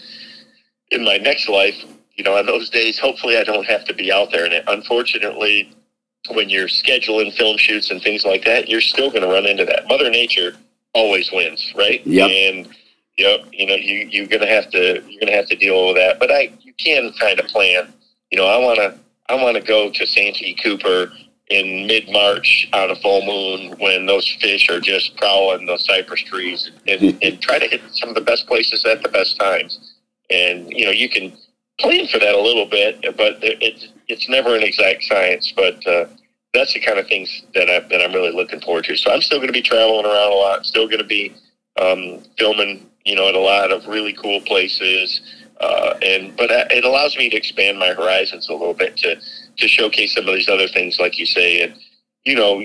[0.92, 1.76] in my next life,
[2.14, 4.46] you know, on those days, hopefully I don't have to be out there.
[4.46, 5.74] And unfortunately,
[6.32, 9.66] when you're scheduling film shoots and things like that, you're still going to run into
[9.66, 9.88] that.
[9.88, 10.56] Mother Nature
[10.94, 12.06] always wins, right?
[12.06, 12.30] Yep.
[12.30, 12.70] And
[13.18, 15.88] yep, you know, you you're going to have to you're going to have to deal
[15.88, 16.20] with that.
[16.20, 17.92] But I you can kind of plan.
[18.30, 18.96] You know, I want to
[19.30, 21.12] I want to go to Santee Cooper
[21.50, 26.22] in mid March on a full moon when those fish are just prowling those cypress
[26.22, 29.96] trees and, and try to hit some of the best places at the best times.
[30.30, 31.34] And you know, you can
[31.80, 35.52] plan for that a little bit, but it's it's never an exact science.
[35.56, 36.06] But uh,
[36.54, 38.96] that's the kind of things that I that I'm really looking forward to.
[38.96, 40.66] So I'm still going to be traveling around a lot.
[40.66, 41.34] Still going to be
[41.82, 45.22] um, filming, you know, at a lot of really cool places.
[45.60, 49.20] Uh, and but it allows me to expand my horizons a little bit to
[49.60, 51.62] to showcase some of these other things, like you say.
[51.62, 51.76] And
[52.26, 52.64] you know,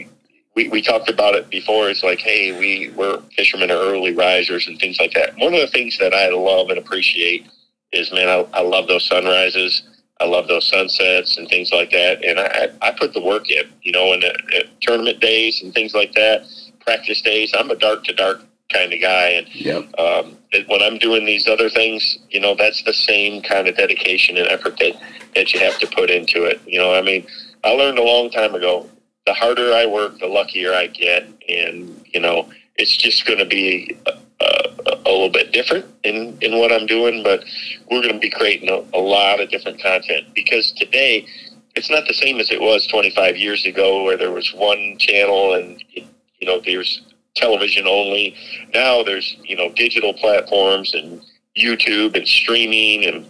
[0.55, 1.89] we, we talked about it before.
[1.91, 5.37] It's like, hey, we we're fishermen are early risers and things like that.
[5.39, 7.47] One of the things that I love and appreciate
[7.93, 9.83] is, man, I, I love those sunrises.
[10.21, 12.25] I love those sunsets and things like that.
[12.25, 15.95] And I, I put the work in, you know, in the, tournament days and things
[15.95, 16.47] like that,
[16.81, 17.53] practice days.
[17.57, 18.43] I'm a dark to dark
[18.75, 19.29] kind of guy.
[19.31, 19.99] And Yep.
[19.99, 24.37] um, when I'm doing these other things, you know, that's the same kind of dedication
[24.37, 24.95] and effort that,
[25.35, 26.61] that you have to put into it.
[26.67, 27.27] You know, I mean,
[27.63, 28.89] I learned a long time ago,
[29.27, 31.27] the harder I work, the luckier I get.
[31.49, 34.13] And, you know, it's just going to be a,
[34.45, 37.45] a, a little bit different in, in what I'm doing, but
[37.91, 41.27] we're going to be creating a, a lot of different content because today
[41.75, 45.55] it's not the same as it was 25 years ago where there was one channel
[45.55, 47.03] and, you know, there's
[47.35, 48.35] television only.
[48.73, 51.23] Now there's, you know, digital platforms and
[51.57, 53.27] YouTube and streaming and,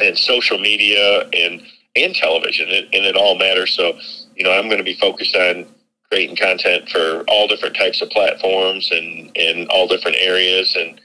[0.00, 1.62] and social media and,
[1.94, 3.72] and television and, and it all matters.
[3.72, 3.98] So,
[4.34, 5.66] you know, I'm going to be focused on
[6.10, 11.00] creating content for all different types of platforms and, and all different areas and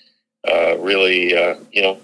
[0.47, 1.99] uh, really, uh, you know,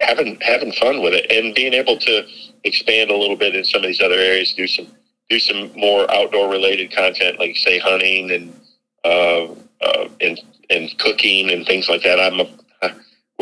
[0.00, 2.26] having having fun with it and being able to
[2.64, 4.86] expand a little bit in some of these other areas, do some
[5.28, 8.60] do some more outdoor related content, like say hunting and
[9.04, 9.48] uh,
[9.82, 12.20] uh, and and cooking and things like that.
[12.20, 12.46] I'm a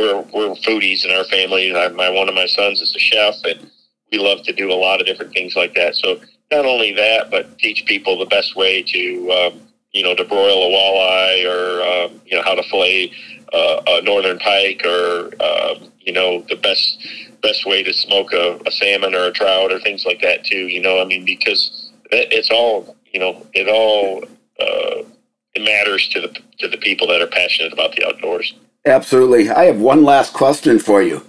[0.00, 1.74] we're we're foodies in our family.
[1.74, 3.70] I, my one of my sons is a chef, and
[4.10, 5.94] we love to do a lot of different things like that.
[5.96, 6.20] So
[6.50, 9.60] not only that, but teach people the best way to um,
[9.92, 13.12] you know to broil a walleye or um, you know how to fillet
[13.52, 17.06] uh, a northern pike or um, you know the best
[17.42, 20.68] best way to smoke a, a salmon or a trout or things like that too.
[20.68, 24.24] You know, I mean because it's all you know it all
[24.60, 25.02] uh,
[25.54, 26.28] it matters to the
[26.58, 28.54] to the people that are passionate about the outdoors.
[28.86, 29.50] Absolutely.
[29.50, 31.24] I have one last question for you.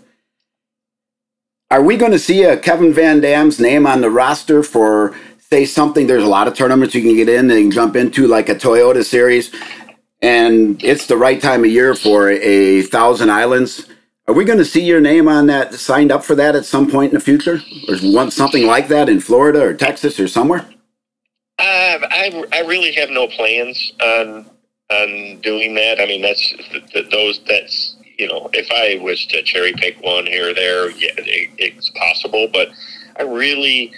[1.69, 6.05] Are we going to see a Kevin VanDam's name on the roster for, say, something?
[6.05, 9.05] There's a lot of tournaments you can get in and jump into, like a Toyota
[9.05, 9.53] Series,
[10.21, 13.87] and it's the right time of year for a Thousand Islands.
[14.27, 16.89] Are we going to see your name on that, signed up for that at some
[16.89, 17.61] point in the future?
[17.87, 20.65] Or want something like that in Florida or Texas or somewhere?
[21.61, 24.49] Uh, I, I really have no plans on
[24.89, 26.01] on doing that.
[26.01, 26.41] I mean, that's
[26.71, 30.53] th- th- those that's you know, if I was to cherry pick one here or
[30.55, 32.47] there, yeah, it, it's possible.
[32.51, 32.69] But
[33.17, 33.93] I really,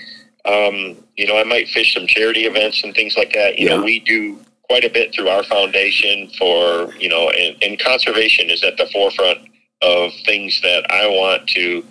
[0.45, 3.57] um, you know, I might fish some charity events and things like that.
[3.57, 3.83] You know, Yeah.
[3.83, 8.61] we do quite a bit through our foundation for you know, and, and conservation is
[8.63, 9.39] at the forefront
[9.81, 11.83] of things that I want to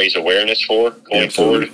[0.00, 1.68] raise awareness for going forward.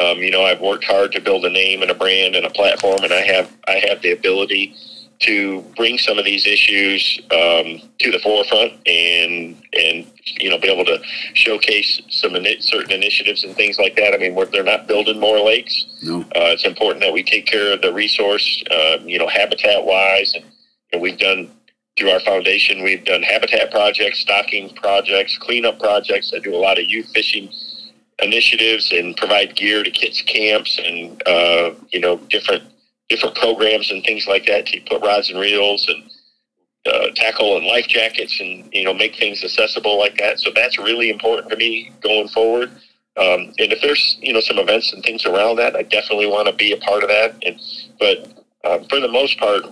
[0.00, 2.50] Um, you know, I've worked hard to build a name and a brand and a
[2.50, 4.74] platform, and I have I have the ability
[5.20, 7.68] to bring some of these issues um,
[7.98, 10.06] to the forefront and and
[10.40, 10.98] you know be able to
[11.34, 14.12] showcase some ini- certain initiatives and things like that.
[14.14, 15.86] I mean, we're, they're not building more lakes.
[16.02, 16.20] No.
[16.20, 20.34] Uh, it's important that we take care of the resource, um, you know, habitat wise,
[20.34, 20.44] and,
[20.92, 21.50] and we've done
[21.96, 22.84] through our foundation.
[22.84, 26.32] We've done habitat projects, stocking projects, cleanup projects.
[26.34, 27.50] I do a lot of youth fishing
[28.20, 32.64] initiatives and provide gear to kids camps and uh, you know different
[33.08, 36.10] different programs and things like that to put rods and reels and
[36.92, 40.38] uh, tackle and life jackets and you know make things accessible like that.
[40.40, 42.70] So that's really important to me going forward.
[43.16, 46.48] Um, and if there's you know some events and things around that, I definitely want
[46.48, 47.34] to be a part of that.
[47.44, 47.60] And
[47.98, 49.64] but um, for the most part,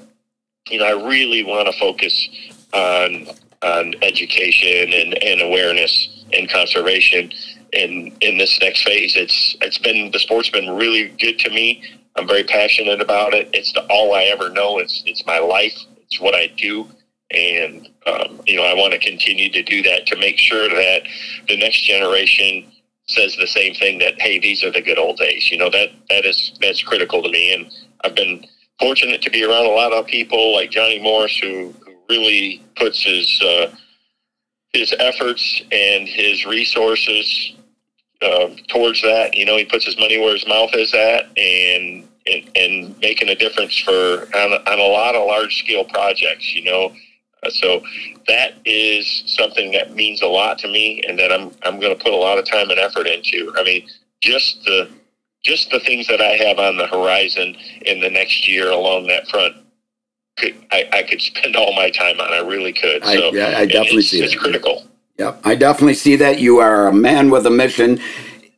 [0.68, 2.28] you know, I really want to focus
[2.72, 3.28] on
[3.62, 7.30] on education and, and awareness and conservation.
[7.72, 11.82] And in this next phase, it's it's been the sport's been really good to me.
[12.16, 13.50] I'm very passionate about it.
[13.52, 14.78] It's the, all I ever know.
[14.78, 15.76] It's it's my life.
[16.02, 16.86] It's what I do.
[17.30, 21.02] and um, you know I want to continue to do that to make sure that
[21.48, 22.70] the next generation
[23.08, 25.90] says the same thing that hey these are the good old days you know that
[26.08, 27.70] that is that's critical to me and
[28.04, 28.44] I've been
[28.80, 33.02] fortunate to be around a lot of people like Johnny Morris who, who really puts
[33.04, 33.74] his uh,
[34.72, 37.54] his efforts and his resources
[38.22, 39.34] uh, towards that.
[39.34, 43.28] You know, he puts his money where his mouth is at, and and, and making
[43.28, 46.54] a difference for on, on a lot of large scale projects.
[46.54, 46.94] You know,
[47.42, 47.82] uh, so
[48.28, 52.02] that is something that means a lot to me, and that I'm I'm going to
[52.02, 53.52] put a lot of time and effort into.
[53.56, 53.88] I mean,
[54.20, 54.88] just the
[55.44, 59.28] just the things that I have on the horizon in the next year along that
[59.28, 59.54] front
[60.36, 62.32] could I, I could spend all my time on.
[62.32, 63.02] I really could.
[63.04, 64.40] I- yeah, I definitely it's, see it's that.
[64.40, 64.84] critical.
[65.18, 67.98] Yep, I definitely see that you are a man with a mission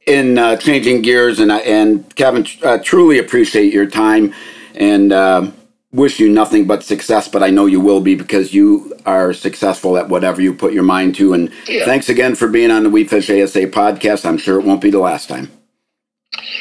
[0.07, 4.35] in uh, changing gears, and I, and Kevin, uh, truly appreciate your time
[4.75, 5.51] and uh,
[5.93, 7.29] wish you nothing but success.
[7.29, 10.83] But I know you will be because you are successful at whatever you put your
[10.83, 11.33] mind to.
[11.35, 11.85] And Yeah.
[11.85, 14.27] thanks again for being on the We Fish ASA podcast.
[14.27, 15.51] I'm sure it won't be the last time.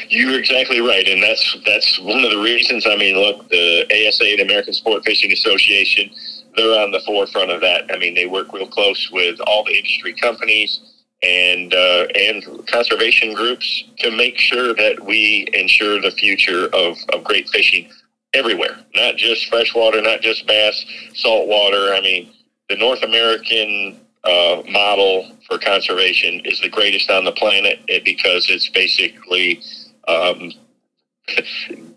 [0.08, 2.86] You're exactly right, and that's that's one of the reasons.
[2.86, 6.10] I mean, look, the ASA, the American Sport Fishing Association,
[6.56, 7.90] they're on the forefront of that.
[7.92, 10.80] I mean, they work real close with all the industry companies
[11.22, 17.24] and uh, and conservation groups to make sure that we ensure the future of, of
[17.24, 17.90] great fishing
[18.34, 21.94] everywhere, not just freshwater, not just bass, saltwater.
[21.94, 22.30] I mean,
[22.68, 28.48] the North American uh, model for conservation is the greatest on the planet eh, because
[28.50, 29.62] it's basically
[30.06, 30.52] um,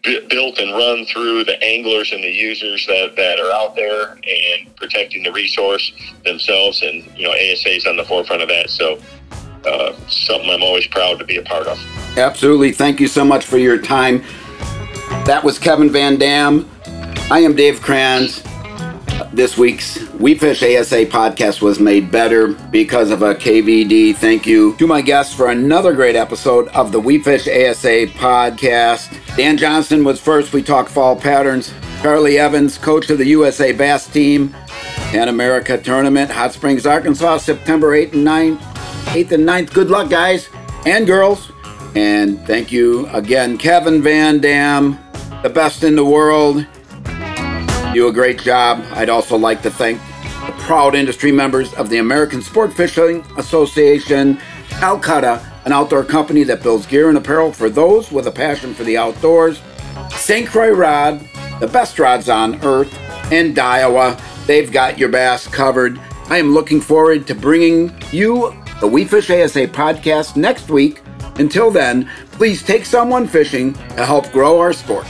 [0.03, 4.11] bu- built and run through the anglers and the users that, that are out there
[4.13, 5.91] and protecting the resource
[6.23, 6.81] themselves.
[6.81, 8.69] And, you know, ASA is on the forefront of that.
[8.69, 8.99] So,
[9.65, 11.79] uh, something I'm always proud to be a part of.
[12.17, 12.71] Absolutely.
[12.71, 14.23] Thank you so much for your time.
[15.25, 16.67] That was Kevin VanDam.
[17.31, 18.43] I am Dave Kranz.
[19.33, 24.13] This week's We Fish ASA podcast was made better because of a KVD.
[24.17, 29.17] Thank you to my guests for another great episode of the We Fish ASA podcast.
[29.37, 30.51] Dan Johnston was first.
[30.51, 31.73] We talked fall patterns.
[32.01, 34.49] Charlie Evans, coach of the USA Bass team,
[35.11, 38.59] Pan America Tournament, Hot Springs, Arkansas, September 8th and 9th.
[39.13, 39.73] 8th and 9th.
[39.73, 40.49] Good luck, guys
[40.85, 41.53] and girls.
[41.95, 44.99] And thank you again, Kevin VanDam,
[45.41, 46.65] the best in the world.
[47.91, 48.85] You do a great job.
[48.93, 49.99] I'd also like to thank
[50.45, 54.39] the proud industry members of the American Sport Fishing Association,
[54.69, 58.85] Calcutta, an outdoor company that builds gear and apparel for those with a passion for
[58.85, 59.61] the outdoors,
[60.11, 60.47] St.
[60.47, 61.19] Croix Rod,
[61.59, 62.97] the best rods on earth,
[63.29, 64.17] and Daiwa.
[64.47, 65.99] They've got your bass covered.
[66.29, 71.01] I am looking forward to bringing you the We Fish ASA podcast next week.
[71.35, 75.05] Until then, please take someone fishing to help grow our sport.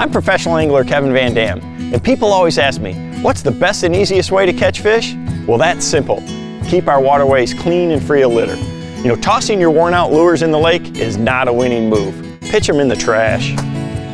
[0.00, 4.32] I'm professional angler Kevin VanDam, and people always ask me, what's the best and easiest
[4.32, 5.14] way to catch fish?
[5.46, 6.22] Well, that's simple.
[6.70, 8.56] Keep our waterways clean and free of litter.
[9.02, 12.14] You know, tossing your worn out lures in the lake is not a winning move.
[12.40, 13.54] Pitch them in the trash.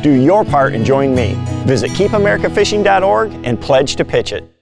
[0.03, 1.35] Do your part and join me.
[1.65, 4.56] Visit keepamericafishing.org and pledge to pitch it.